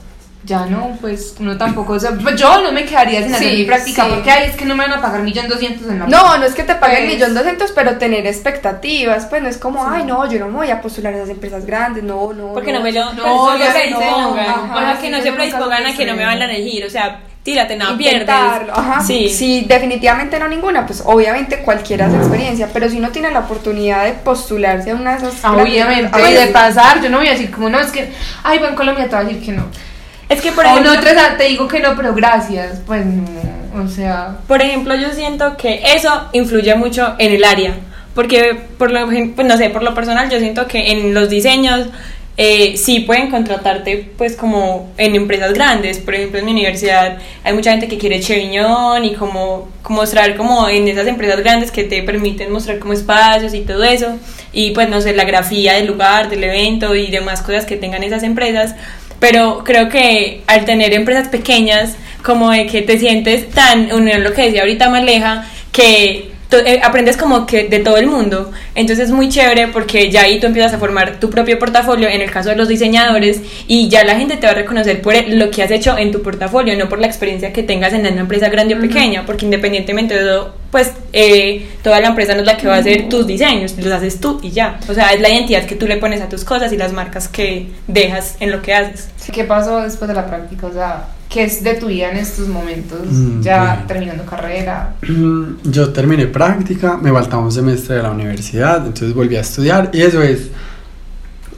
[0.47, 3.57] ya no, pues uno tampoco, o sea, pues yo no me quedaría sin hacer Sí,
[3.57, 4.11] mi práctica sí.
[4.15, 6.45] porque ay, es que no me van a pagar millón doscientos en la No, no
[6.45, 9.27] es que te paguen Pues- millón doscientos, pero tener expectativas.
[9.27, 11.67] Pues no es como, ay, no, yo no me voy a postular a esas empresas
[11.67, 12.05] grandes.
[12.05, 12.53] No, no.
[12.55, 14.47] Porque no me lo No, no, eso no no, predispongan.
[14.47, 16.85] ajá, O sea, que sí, no se predispongan a que no me van a elegir.
[16.85, 18.29] O sea, tírate, nada, pierdes.
[18.29, 19.01] Ajá.
[19.01, 19.29] Sí.
[19.29, 24.05] Si definitivamente no ninguna, pues obviamente cualquiera hace experiencia, pero si no tiene la oportunidad
[24.05, 27.27] de postularse a una de esas Ah, grandes- Obviamente, ver, de pasar, yo no voy
[27.29, 28.13] a decir como, no, es que,
[28.45, 29.67] ay, va en Colombia, te voy a decir que no.
[30.29, 32.81] Es que, por o ejemplo, no, Teresa, te digo que no, pero gracias.
[32.87, 33.25] Pues no,
[33.83, 37.75] o sea, por ejemplo, yo siento que eso influye mucho en el área.
[38.15, 41.89] Porque, por lo, pues no sé, por lo personal, yo siento que en los diseños
[42.39, 45.99] eh, sí pueden contratarte, pues, como en empresas grandes.
[45.99, 50.37] Por ejemplo, en mi universidad hay mucha gente que quiere Cheviñón y como, como mostrar
[50.37, 54.17] como en esas empresas grandes que te permiten mostrar como espacios y todo eso.
[54.53, 58.03] Y pues, no sé, la grafía del lugar, del evento y demás cosas que tengan
[58.03, 58.75] esas empresas.
[59.19, 64.33] Pero creo que al tener empresas pequeñas, como de que te sientes tan unido lo
[64.33, 68.53] que decía ahorita Maleja, que eh, aprendes como que de todo el mundo.
[68.75, 72.21] Entonces es muy chévere porque ya ahí tú empiezas a formar tu propio portafolio, en
[72.21, 75.51] el caso de los diseñadores, y ya la gente te va a reconocer por lo
[75.51, 78.49] que has hecho en tu portafolio, no por la experiencia que tengas en una empresa
[78.49, 82.57] grande o pequeña, porque independientemente de todo, pues eh, toda la empresa no es la
[82.57, 84.79] que va a hacer tus diseños, los haces tú y ya.
[84.89, 87.29] O sea, es la identidad que tú le pones a tus cosas y las marcas
[87.29, 89.09] que dejas en lo que haces.
[89.33, 90.67] ¿qué pasó después de la práctica?
[90.67, 93.01] O sea, ¿qué es de tu vida en estos momentos?
[93.11, 93.83] Mm, ya bueno.
[93.87, 94.95] terminando carrera.
[95.65, 100.03] Yo terminé práctica, me faltaba un semestre de la universidad, entonces volví a estudiar y
[100.03, 100.49] eso es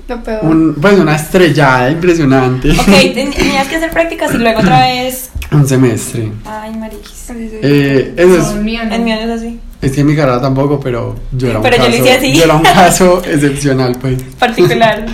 [0.09, 0.45] Lo peor.
[0.45, 2.71] un, pues una estrellada impresionante.
[2.71, 5.31] Ok, ten- tenías que hacer prácticas y luego otra vez.
[5.53, 6.33] un semestre.
[6.45, 7.11] Ay, mariquis.
[7.29, 7.57] Sí, sí.
[7.63, 8.95] Eh, eso No, es, el mío no.
[8.95, 9.61] El mío no es así.
[9.83, 12.13] es que en mi carrera tampoco, pero yo era un Pero yo caso, lo hice
[12.15, 12.33] así.
[12.35, 14.23] yo era un caso excepcional, pues.
[14.39, 15.05] Particular.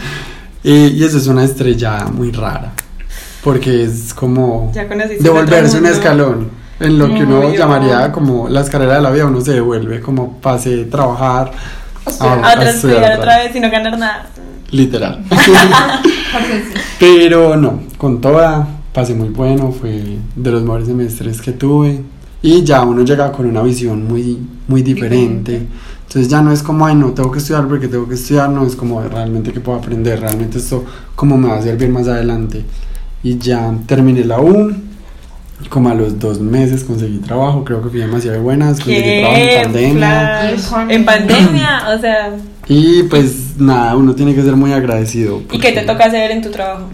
[0.63, 2.73] Y, y eso es una estrellada muy rara,
[3.45, 4.73] porque es como
[5.21, 6.65] devolverse a un escalón.
[6.81, 10.39] En lo que uno llamaría como las carreras de la vida, uno se devuelve como
[10.39, 11.53] pase trabajar
[12.21, 14.27] a, A a otra estudiar otra otra vez y no ganar nada.
[14.71, 15.23] Literal.
[16.99, 22.03] Pero no, con toda, pasé muy bueno, fue de los mejores semestres que tuve.
[22.43, 25.53] Y ya uno llega con una visión muy, muy diferente.
[25.53, 25.69] Diferente.
[26.09, 28.67] Entonces ya no es como, ay, no, tengo que estudiar porque tengo que estudiar, no,
[28.67, 32.65] es como realmente que puedo aprender, realmente esto, cómo me va a servir más adelante.
[33.25, 34.73] Y ya terminé la U,
[35.71, 39.63] como a los dos meses conseguí trabajo, creo que fui demasiado buenas, conseguí trabajo en
[39.63, 40.51] pandemia.
[40.51, 40.91] En Flash.
[40.91, 42.37] En pandemia, o sea.
[42.69, 45.43] Y pues nada, uno tiene que ser muy agradecido.
[45.51, 46.91] ¿Y qué te toca hacer en tu trabajo?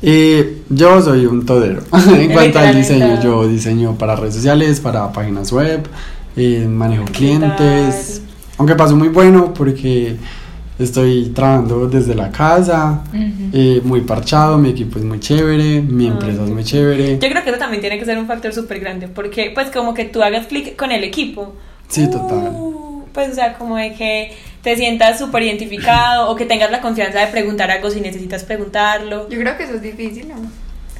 [0.00, 1.82] Eh, yo soy un todero.
[2.16, 5.88] en cuanto al diseño, yo diseño para redes sociales, para páginas web,
[6.36, 8.22] eh, manejo ¿Qué clientes.
[8.58, 10.16] Aunque pasó muy bueno porque
[10.78, 13.02] estoy trabajando desde la casa,
[13.52, 17.18] eh, muy parchado, mi equipo es muy chévere, mi Ah, empresa es muy chévere.
[17.18, 19.94] Yo creo que eso también tiene que ser un factor súper grande, porque pues como
[19.94, 21.54] que tú hagas clic con el equipo.
[21.88, 22.50] Sí, total.
[22.52, 26.80] Uh, pues o sea, como de que te sientas súper identificado o que tengas la
[26.80, 29.28] confianza de preguntar algo si necesitas preguntarlo.
[29.30, 30.34] Yo creo que eso es difícil, ¿no?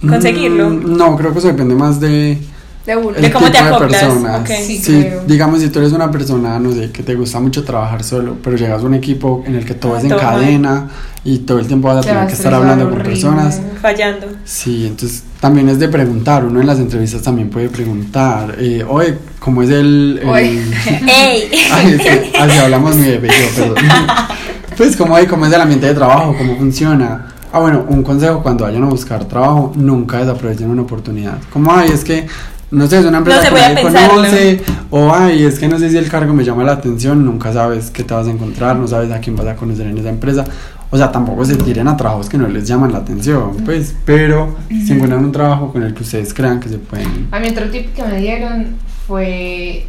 [0.08, 0.70] conseguirlo.
[0.70, 2.38] Mm, no, creo que eso depende más de
[2.86, 3.16] De uno.
[3.16, 4.36] el De cómo te tipo de acoplas, persona.
[4.38, 4.46] ok.
[4.64, 8.04] Sí, Sí, digamos si tú eres una persona, no sé, que te gusta mucho trabajar
[8.04, 10.34] solo, pero llegas a un equipo en el que todo Ah, es en todo mal.
[10.36, 10.88] cadena
[11.24, 13.10] y todo el tiempo vas a Te tener que estar hablando con horrible.
[13.10, 13.60] personas.
[13.82, 14.26] Fallando.
[14.44, 16.44] Sí, entonces también es de preguntar.
[16.44, 20.20] Uno en las entrevistas también puede preguntar, eh, oye, ¿cómo es el...?
[20.22, 20.62] el- Oye.
[21.08, 21.50] ¡Ey!
[21.72, 23.76] Ay, sí, así hablamos mi bebé, yo, perdón.
[24.76, 26.34] Pues, ¿cómo, es- ¿cómo es el ambiente de trabajo?
[26.36, 27.32] ¿Cómo funciona?
[27.52, 31.38] Ah, bueno, un consejo cuando vayan a buscar trabajo, nunca desaprovechen una oportunidad.
[31.50, 32.26] Como, ay, es que,
[32.70, 35.90] no sé, es una empresa No que nadie conoce, o ay, es que no sé
[35.90, 38.88] si el cargo me llama la atención, nunca sabes qué te vas a encontrar, no
[38.88, 40.44] sabes a quién vas a conocer en esa empresa.
[40.90, 44.56] O sea, tampoco se tiren a trabajos que no les llaman la atención, pues, pero
[44.68, 47.28] si encuentran un trabajo con el que ustedes crean que se pueden...
[47.32, 48.76] A mí otro tip que me dieron
[49.06, 49.86] fue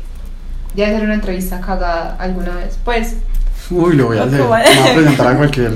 [0.76, 2.80] ya hacer una entrevista cagada alguna vez.
[2.84, 3.18] Pues,
[3.70, 5.74] Uy, lo voy a hacer, me voy a presentar a cualquier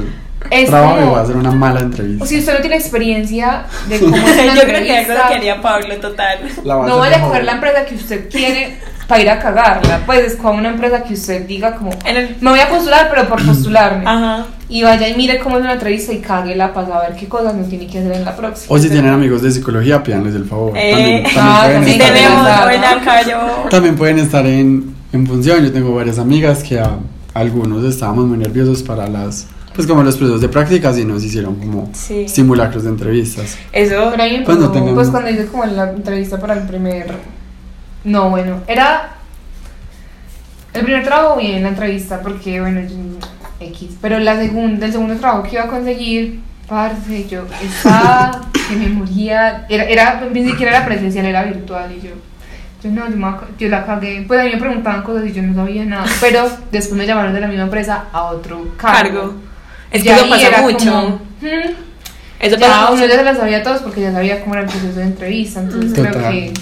[0.50, 2.24] es trabajo y como- voy a hacer una mala entrevista.
[2.24, 5.28] o si usted no tiene experiencia de cómo es una Yo creo que algo entrevista,
[5.30, 6.40] que haría Pablo, total.
[6.66, 8.78] No vaya a coger la empresa que usted quiere
[9.08, 10.02] para ir a cagarla.
[10.06, 13.10] Pues es como una empresa que usted diga como, En el- me voy a postular,
[13.14, 14.04] pero por postularme.
[14.06, 14.46] Ajá.
[14.70, 17.66] Y vaya y mire cómo es una entrevista y cáguela para saber qué cosas no
[17.66, 18.74] tiene que hacer en la próxima.
[18.74, 20.72] O si tienen amigos de psicología, pídanles el favor.
[20.78, 25.62] Eh, también, también ah, pueden sí, tenemos, también pueden estar en, en función.
[25.66, 26.92] Yo tengo varias amigas que a,
[27.34, 31.56] algunos estábamos muy nerviosos para las, pues como los procesos de prácticas y nos hicieron
[31.56, 32.28] como Sí.
[32.28, 33.58] simulacros de entrevistas.
[33.72, 34.08] Eso.
[34.12, 37.16] Pero ahí Pues no pues cuando hice como la entrevista para el primer...
[38.04, 39.16] No, bueno, era...
[40.74, 43.28] El primer trabajo bien, la entrevista, porque bueno, yo-
[43.60, 43.90] X.
[44.02, 48.88] Pero la segunda, el segundo trabajo que iba a conseguir, parce, yo estaba que me
[48.90, 49.66] moría.
[49.70, 52.12] Era, era, ni siquiera era presencial, era virtual y yo...
[52.84, 53.28] Yo no, yo, me
[53.60, 54.24] yo la cagué.
[54.28, 56.06] Pues a mí me preguntaban cosas y yo no sabía nada.
[56.20, 59.10] Pero después me llamaron de la misma empresa a otro cargo.
[59.22, 59.34] Cargo.
[59.92, 60.78] Es que eso pasa era mucho.
[60.92, 61.08] como,
[61.42, 61.72] "Hmm,
[62.40, 63.08] Eso ya pasa uno mucho.
[63.08, 65.92] ya se las sabía todos porque ya sabía cómo era el proceso de entrevista, entonces
[65.94, 66.54] creo que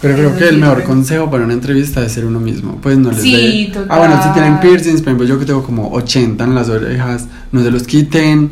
[0.00, 2.78] Pero creo que el mejor consejo para una entrevista es ser uno mismo.
[2.82, 3.86] Pues no les Sí, total.
[3.88, 7.26] Ah, bueno, si tienen piercings, por ejemplo, yo que tengo como 80 en las orejas,
[7.52, 8.50] no se los quiten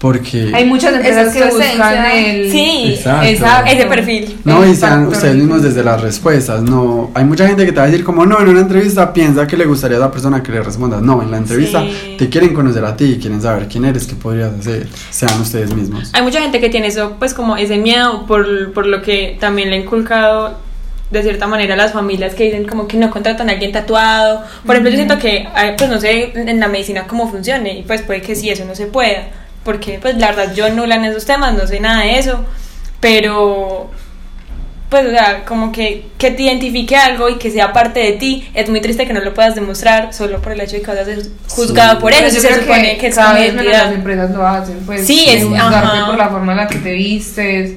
[0.00, 0.50] porque...
[0.54, 3.26] hay muchas empresas Esa que buscan el Sí, Exacto.
[3.28, 3.70] exacto.
[3.70, 4.38] ese perfil.
[4.44, 6.62] No, y sean ustedes mismos desde las respuestas.
[6.62, 9.46] No, hay mucha gente que te va a decir como no, en una entrevista piensa
[9.46, 11.02] que le gustaría a la persona que le respondas.
[11.02, 12.16] No, en la entrevista Sí.
[12.18, 14.88] te quieren conocer a ti, quieren saber quién eres, qué podrías hacer.
[15.10, 16.10] Sean ustedes mismos.
[16.14, 19.68] Hay mucha gente que tiene eso, pues como ese miedo por, por lo que también
[19.70, 20.58] le ha inculcado
[21.10, 24.44] de cierta manera a las familias que dicen como que no contratan a alguien tatuado.
[24.64, 27.82] Por ejemplo, yo siento que, ay, pues no sé en la medicina cómo funcione y
[27.82, 29.24] pues puede que sí, eso no se pueda.
[29.64, 32.44] Porque pues la verdad yo nula en esos temas, no sé nada de eso.
[33.00, 33.90] Pero
[34.88, 38.48] pues o sea, como que, que te identifique algo y que sea parte de ti,
[38.54, 40.98] es muy triste que no lo puedas demostrar solo por el hecho de que vas
[40.98, 42.00] a ser juzgado Sí.
[42.00, 44.44] por eso, yo se creo supone que, es cada como vez menos las empresas lo
[44.46, 47.74] hacen, pues Sí, es- juzgarte por la forma en la que te vistes.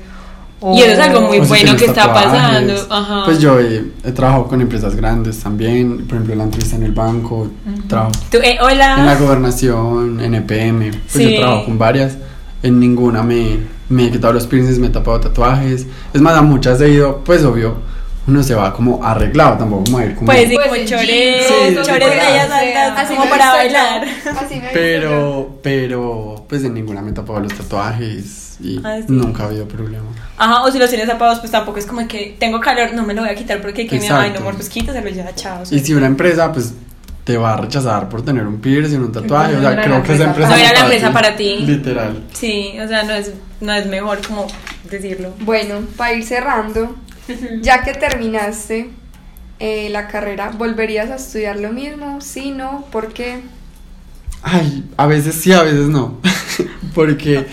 [0.64, 2.32] O- Y eso es algo muy O si bueno tienes que está tatuajes.
[2.32, 2.74] pasando.
[2.90, 3.26] Ajá.
[3.26, 6.92] Pues yo he, he trabajado con empresas grandes también, por ejemplo, la entrevista en el
[6.94, 7.50] banco,
[7.88, 9.16] trabajo Tú, eh, en la hola.
[9.20, 11.34] gobernación, en EPM, pues Sí.
[11.36, 12.18] yo trabajo con varias.
[12.64, 13.58] en ninguna me,
[13.90, 15.86] me he quitado los piercings, me he tapado tatuajes.
[16.14, 17.76] Es más, a muchas he ido, pues obvio,
[18.26, 20.28] uno se va como arreglado, tampoco como a ir como...
[20.28, 24.06] Pues sí, Pues como chores, Sí, chores de ellas altas, Así como para bailar.
[24.42, 29.06] Así me pero, pero, pues en ninguna me he tapado los tatuajes y Ah, sí.
[29.10, 30.06] nunca ha habido problema.
[30.38, 33.14] Ajá, o si los tienes tapados, pues tampoco es como que tengo calor, no me
[33.14, 34.24] lo voy a quitar porque que mi Exacto.
[34.24, 35.64] ay, no amor, pues quítaselo ya, chao.
[35.70, 36.74] Y si una empresa, pues
[37.24, 40.04] te va a rechazar por tener un piercing, un tatuaje, o sea, no creo la
[40.04, 41.58] que esa empresa No era la para empresa para ti.
[41.60, 42.24] Literal.
[42.34, 44.48] Sí, o sea, no es, no es mejor como
[44.90, 45.34] decirlo.
[45.42, 46.96] Bueno, para ir cerrando,
[47.62, 48.90] ya que terminaste
[49.60, 52.20] eh, la carrera, ¿volverías a estudiar lo mismo?
[52.20, 53.42] Sí, no, ¿por qué?
[54.42, 56.20] Ay, a veces sí, a veces no.
[56.94, 57.46] Porque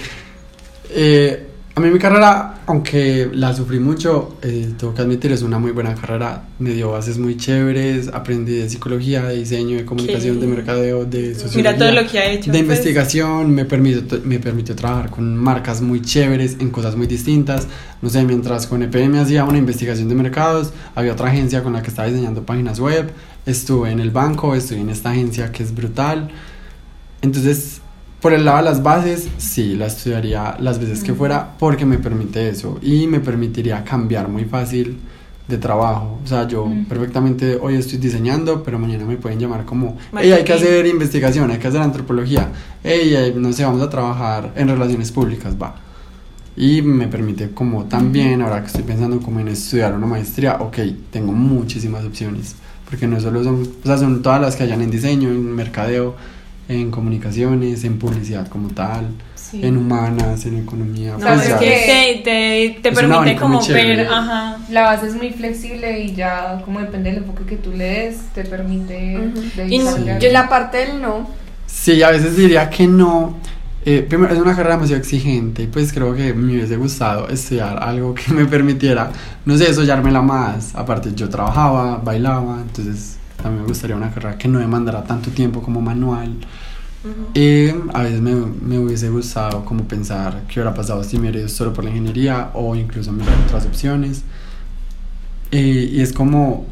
[0.95, 5.59] eh, a mí mi carrera, aunque la sufrí mucho, eh, tengo que admitir, es una
[5.59, 6.43] muy buena carrera.
[6.59, 10.47] Me dio bases muy chéveres, aprendí de psicología, de diseño, de comunicación, ¿Qué?
[10.47, 11.73] de mercadeo, de sociología.
[11.73, 12.51] Mira todo lo que ha hecho.
[12.51, 12.61] de pues.
[12.61, 17.69] investigación, me permitió, me permitió trabajar con marcas muy chéveres en cosas muy distintas.
[18.03, 21.83] No sé, mientras con EPM hacía una investigación de mercados, había otra agencia con la
[21.83, 23.11] que estaba diseñando páginas web,
[23.47, 26.31] estuve en el banco, estuve en esta agencia que es brutal.
[27.23, 27.80] Entonces,
[28.21, 31.99] por el lado de las bases, sí, la estudiaría las veces que fuera porque me
[31.99, 34.99] permite eso y me permitiría cambiar muy fácil
[35.49, 36.19] de trabajo.
[36.23, 40.45] O sea, yo perfectamente hoy estoy diseñando, pero mañana me pueden llamar como, hey, hay
[40.45, 42.49] que hacer investigación, hay que hacer antropología,
[42.85, 45.77] hey, no sé, vamos a trabajar en relaciones públicas, va.
[46.57, 50.79] Y me permite como también, ahora que estoy pensando como en estudiar una maestría, ok,
[51.11, 52.55] tengo muchísimas opciones,
[52.89, 56.17] porque no solo son, o sea, son todas las que hayan en diseño, en mercadeo,
[56.71, 59.61] en comunicaciones, en publicidad como tal, Sí.
[59.65, 61.13] en humanas, en economía.
[61.13, 61.59] No, pues es ya.
[61.59, 62.31] que te,
[62.75, 64.59] te, te permite como ver, ajá.
[64.71, 68.19] La base es muy flexible y ya, como depende del enfoque que tú le des,
[68.35, 69.41] te permite Ujú.
[69.57, 71.29] dedicarle Y a- Yo la parte del no,
[71.67, 73.37] Sí, a veces diría que no.
[73.85, 77.83] Eh, primero, es una carrera demasiado exigente y pues creo que me hubiese gustado estudiar
[77.83, 79.11] algo que me permitiera,
[79.47, 80.75] no sé, soñármela más.
[80.75, 85.63] Aparte, yo trabajaba, bailaba, entonces también me gustaría una carrera que no demandara tanto tiempo
[85.63, 86.35] como manual.
[87.35, 91.39] Eh, a veces me, me hubiese gustado como pensar qué hubiera pasado si me hubiera
[91.41, 94.23] ido solo por la ingeniería o incluso mirar otras opciones.
[95.51, 96.67] Eh, y es como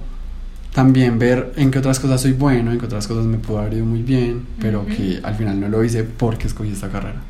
[0.75, 3.75] también ver en qué otras cosas soy bueno, en qué otras cosas me pudo haber
[3.75, 4.89] ido muy bien, pero Ujú.
[4.95, 7.21] que al final no lo hice porque escogí esta carrera.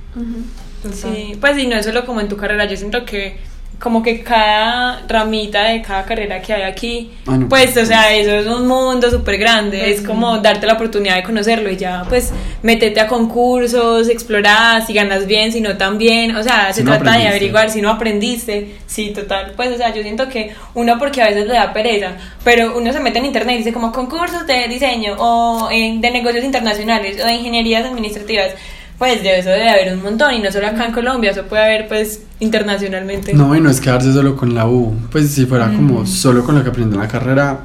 [0.82, 0.96] Total.
[0.96, 3.38] Sí, pues y no es solo como en tu carrera, yo siento que
[3.78, 7.88] como que cada ramita de cada carrera que hay aquí, Ah, no, pues o pues,
[7.88, 11.76] sea, eso es un mundo súper grande, es como darte la oportunidad de conocerlo y
[11.76, 16.72] ya, pues métete a concursos, explorar, si ganas bien, si no tan bien, o sea,
[16.72, 20.02] Si se no trata de averiguar si no aprendiste, sí, total, pues o sea, yo
[20.02, 22.12] siento que uno porque a veces le da pereza,
[22.42, 26.10] pero uno se mete en internet y dice como concursos de diseño o en- de
[26.10, 28.52] negocios internacionales o de ingenierías administrativas.
[28.98, 31.62] Pues de eso debe haber un montón y no solo acá en Colombia, eso puede
[31.62, 33.32] haber pues internacionalmente.
[33.32, 34.94] No, y no es quedarse solo con la U.
[35.12, 36.06] Pues si fuera como Mm.
[36.06, 37.60] solo con lo que aprendí en la carrera,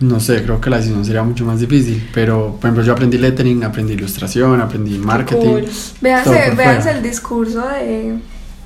[0.00, 2.06] no sé, creo que la decisión sería mucho más difícil.
[2.12, 5.46] Pero, por ejemplo, yo aprendí lettering, aprendí ilustración, aprendí marketing.
[5.46, 5.66] cool.
[5.68, 6.90] Fuera.
[6.90, 8.18] el discurso de,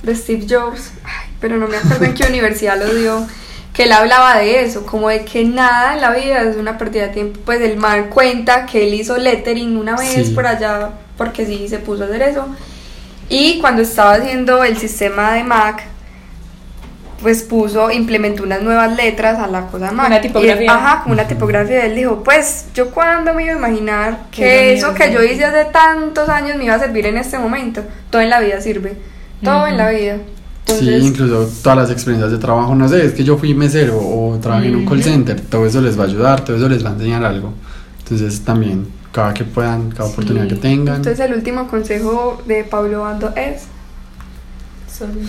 [0.02, 3.26] de Steve Jobs, Ay, pero no me acuerdo en qué universidad lo dio,
[3.72, 7.08] que él hablaba de eso, como de que nada en la vida es una pérdida
[7.08, 7.38] de tiempo.
[7.44, 10.32] Pues el man cuenta que él hizo lettering una vez Sí.
[10.34, 12.46] por allá, porque sí se puso a hacer eso.
[13.28, 15.82] Y cuando estaba haciendo el sistema de Mac,
[17.22, 20.06] pues puso, implementó unas nuevas letras a la cosa Mac.
[20.06, 20.64] Una tipografía.
[20.64, 21.86] Y- ajá, como una tipografía.
[21.86, 25.44] Él dijo, pues yo cuando me iba a imaginar Qué que eso que yo hice
[25.44, 27.82] hace tantos años me iba a servir en este momento.
[28.10, 28.96] Todo en la vida sirve.
[29.42, 30.16] Todo en la vida.
[30.66, 33.98] Sí, Entonces, incluso todas las experiencias de trabajo, no sé, es que yo fui mesero
[33.98, 36.84] o trabajé en un call center, todo eso les va a ayudar, todo eso les
[36.84, 37.52] va a enseñar algo.
[38.00, 40.96] Entonces también, cada que puedan, cada oportunidad que tengan.
[40.96, 43.62] entonces el último consejo de Pablo Bando es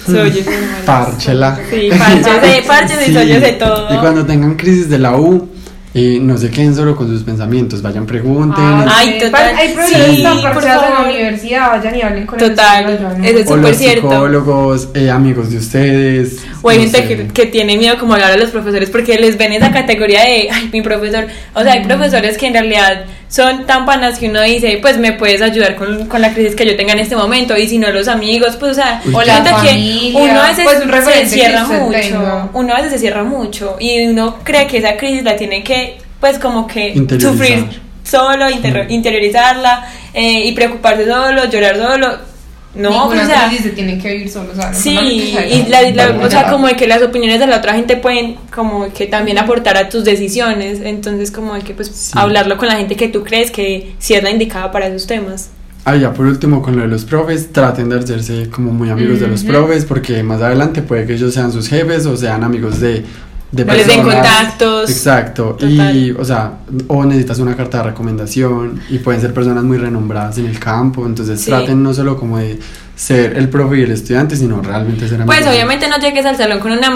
[0.05, 0.41] Soy yo,
[0.85, 1.57] Párchela.
[1.69, 3.93] Sí, parches parches y Sí, soyos de todo.
[3.93, 5.49] Y cuando tengan crisis de la U,
[5.93, 8.63] eh, no se queden solo con sus pensamientos, vayan, pregunten.
[8.87, 9.25] Ay, sí.
[9.25, 9.55] total.
[9.55, 10.23] Hay profesores Sí,
[10.53, 12.85] por en la universidad, vayan y hablen con ellos, Total,
[13.17, 13.23] ¿no?
[13.25, 14.09] eso es súper cierto.
[14.09, 16.45] psicólogos, eh, amigos de ustedes.
[16.61, 19.37] O hay no gente que, que tiene miedo como hablar a los profesores porque les
[19.37, 21.25] ven esa categoría de, ay, mi profesor.
[21.55, 25.11] O sea, hay profesores que en realidad son tan panas que uno dice, pues me
[25.13, 27.57] puedes ayudar con, con la crisis que yo tenga en este momento.
[27.57, 30.41] Y si no, los amigos, pues, o sea, Uy, o la siento que familia, uno
[30.41, 31.99] a veces pues, un se cierra mucho.
[31.99, 32.49] tenga.
[32.53, 33.75] Uno a veces se cierra mucho.
[33.79, 37.65] Y uno cree que esa crisis la tiene que, pues, como que sufrir
[38.03, 38.91] solo, inter- Mm.
[38.91, 42.36] interiorizarla eh, y preocuparse solo, llorar solo.
[42.77, 45.81] No, Ninguna o sea, se tiene que vivir solo, o sea, no Sí, y la,
[45.91, 49.07] la- o sea, como de que las opiniones de la otra gente pueden como que
[49.07, 52.11] también aportar a tus decisiones, entonces como de que pues Sí.
[52.15, 55.49] hablarlo con la gente que tú crees que sí es la indicada para esos temas.
[55.85, 59.19] Ah, ya por último, con lo de los profes, traten de hacerse como muy amigos
[59.21, 62.81] de los profes, porque más adelante puede que ellos sean sus jefes o sean amigos
[62.81, 63.05] de,
[63.51, 64.89] de O les den contactos.
[64.89, 69.77] Exacto, y o sea, o necesitas una carta de recomendación y pueden ser personas muy
[69.77, 71.49] renombradas en el campo, entonces Sí.
[71.49, 72.59] traten no solo como de
[72.95, 75.35] ser el profe y el estudiante, sino realmente ser amigos.
[75.37, 76.89] Pues obviamente no llegues al salón con una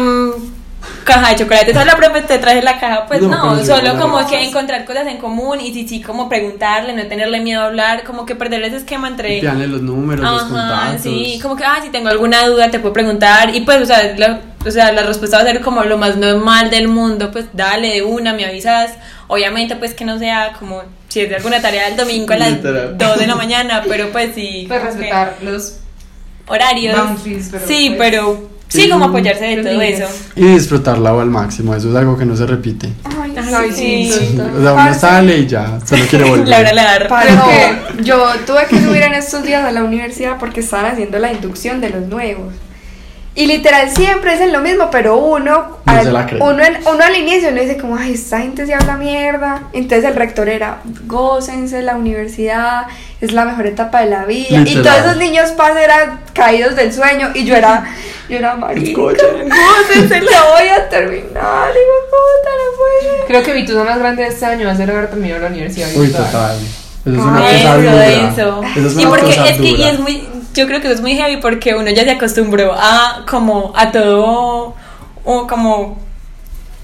[1.04, 3.06] caja de chocolate, ¿sabes la profe te traje la caja?
[3.08, 6.94] Pues No, no, solo como que encontrar cosas en común y sí, sí, como preguntarle,
[6.94, 9.40] no tenerle miedo a hablar, como que perder ese esquema entre...
[9.40, 11.02] Pidanle los números, los Ajá, contactos.
[11.04, 14.14] sí, como que, ah, si tengo alguna duda te puedo preguntar y pues, o sea,
[14.18, 17.46] la, o sea, la respuesta va a ser como lo más normal del mundo, pues
[17.54, 18.92] dale de una, me avisas,
[19.28, 22.52] obviamente pues que no sea como si es de alguna tarea del domingo a las
[22.54, 22.98] Literal.
[22.98, 25.78] 2 de la mañana, pero pues sí, Pues como que respetar los
[26.48, 30.06] horarios, boundaries, pero sí, pues, pero sí, como apoyarse de todo eso.
[30.36, 32.90] Y disfrutarla al máximo, eso es algo que no se repite.
[33.04, 34.34] Ay, Ay, sí, sí.
[34.40, 36.48] O sea, uno Parce, sale y ya, solo quiere volver.
[36.48, 40.92] Laura Parce, Pero- yo tuve que subir en estos días a la universidad porque estaban
[40.92, 42.54] haciendo la inducción de los nuevos.
[43.34, 46.08] Y literal siempre dicen lo mismo, pero uno, No al,
[46.42, 49.62] uno, en- uno al inicio no dice como, ay, esta gente se habla mierda.
[49.72, 52.88] Entonces el rector era, gócense la universidad,
[53.22, 54.48] es la mejor etapa de la vida.
[54.50, 54.84] Y Literal.
[54.84, 57.86] todos esos niños pas eran caídos del sueño y yo era,
[58.28, 61.24] yo era marica, gócense, la voy a terminar,
[61.74, 63.28] digo, puta, no puede ser".
[63.28, 65.48] Creo que mi tusa más grande de este año va a ser haber terminado la
[65.48, 65.88] universidad.
[65.96, 66.58] Uy, total.
[67.06, 68.06] Eso es una Ay, cosa Eso, dura.
[68.08, 68.62] eso.
[68.76, 70.96] Eso es Y una porque cosa es que y es muy, yo creo que eso
[70.96, 74.76] es muy heavy porque uno ya se acostumbró a como a todo
[75.24, 75.98] o como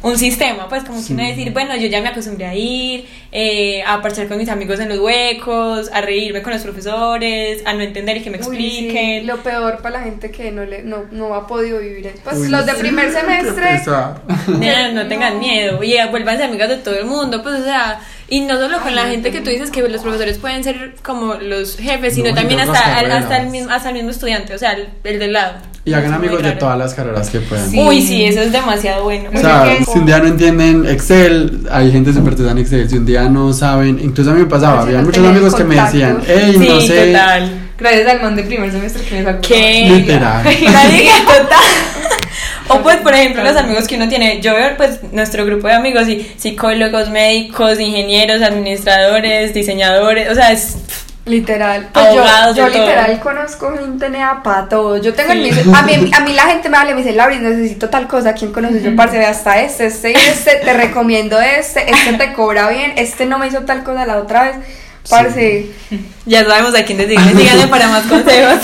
[0.08, 1.30] un sistema, pues como que uno Sí.
[1.30, 4.90] decir, bueno, yo ya me acostumbré a ir, eh, a parchar con mis amigos en
[4.90, 8.50] los huecos, a reírme con los profesores, a no entender y que me Uy, sí,
[8.50, 9.28] expliquen.
[9.28, 12.20] lo peor para la gente que no, le, no, no ha podido vivir eso.
[12.24, 13.82] Pues Uy, los de sí, primer semestre.
[14.60, 18.00] Nena, no tengan miedo y eh, vuélvanse amigas de todo el mundo, pues o sea,
[18.30, 21.36] y no solo con la gente que tú dices que los profesores pueden ser como
[21.36, 24.74] los jefes, sino No, también hasta, hasta, el mismo, hasta el mismo estudiante, o sea,
[24.74, 25.56] el, el del lado.
[25.88, 27.72] Y hagan amigos de todas las carreras que puedan.
[27.72, 27.80] Sí.
[27.80, 29.30] Uy, sí, eso es demasiado bueno.
[29.34, 32.90] O sea, si un día no entienden Excel, hay gente súper en Excel.
[32.90, 35.76] Si un día no saben, incluso a mí me pasaba, había muchos amigos que me
[35.76, 37.08] decían, hey, sí, no sé.
[37.08, 37.70] total.
[37.78, 39.40] Gracias al man de primer semestre que me sacó.
[39.48, 40.44] Que Literal.
[40.44, 41.60] Nadie, total.
[42.70, 45.74] O pues, por ejemplo, los amigos que uno tiene, yo veo pues nuestro grupo de
[45.74, 50.76] amigos y psicólogos, médicos, ingenieros, administradores, diseñadores, o sea, es
[51.28, 51.90] Literal.
[51.94, 52.24] Pues yo,
[52.56, 52.80] yo todo.
[52.80, 54.98] literal conozco gente nea para todo.
[54.98, 55.40] Yo tengo Sí.
[55.40, 58.08] mis- a, mí, a mí la gente me habla y me dice, Laura, necesito tal
[58.08, 58.34] cosa.
[58.34, 58.82] ¿Quién conoces?
[58.84, 60.56] Yo, parce, ve hasta este, este y este.
[60.64, 61.90] Te recomiendo este.
[61.92, 62.94] Este te cobra bien.
[62.96, 64.56] Este no me hizo tal cosa la otra vez.
[65.10, 65.68] Parce.
[66.26, 68.60] ya sabemos a quién decirle, síganme para más consejos.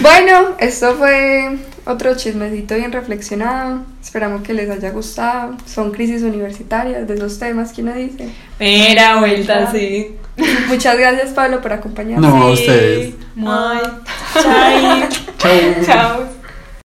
[0.00, 3.82] Bueno, esto fue otro chismecito bien reflexionado.
[4.02, 5.56] Esperamos que les haya gustado.
[5.66, 8.28] Son crisis universitarias de esos temas que uno dice.
[8.58, 10.16] Mira, vuelta, sí.
[10.68, 12.34] Muchas gracias, Pablo, por acompañarnos.
[12.34, 13.14] No, a ustedes.
[13.46, 13.80] Ay,
[14.34, 15.08] chai.
[15.38, 15.84] Chau.
[15.84, 16.41] Chao.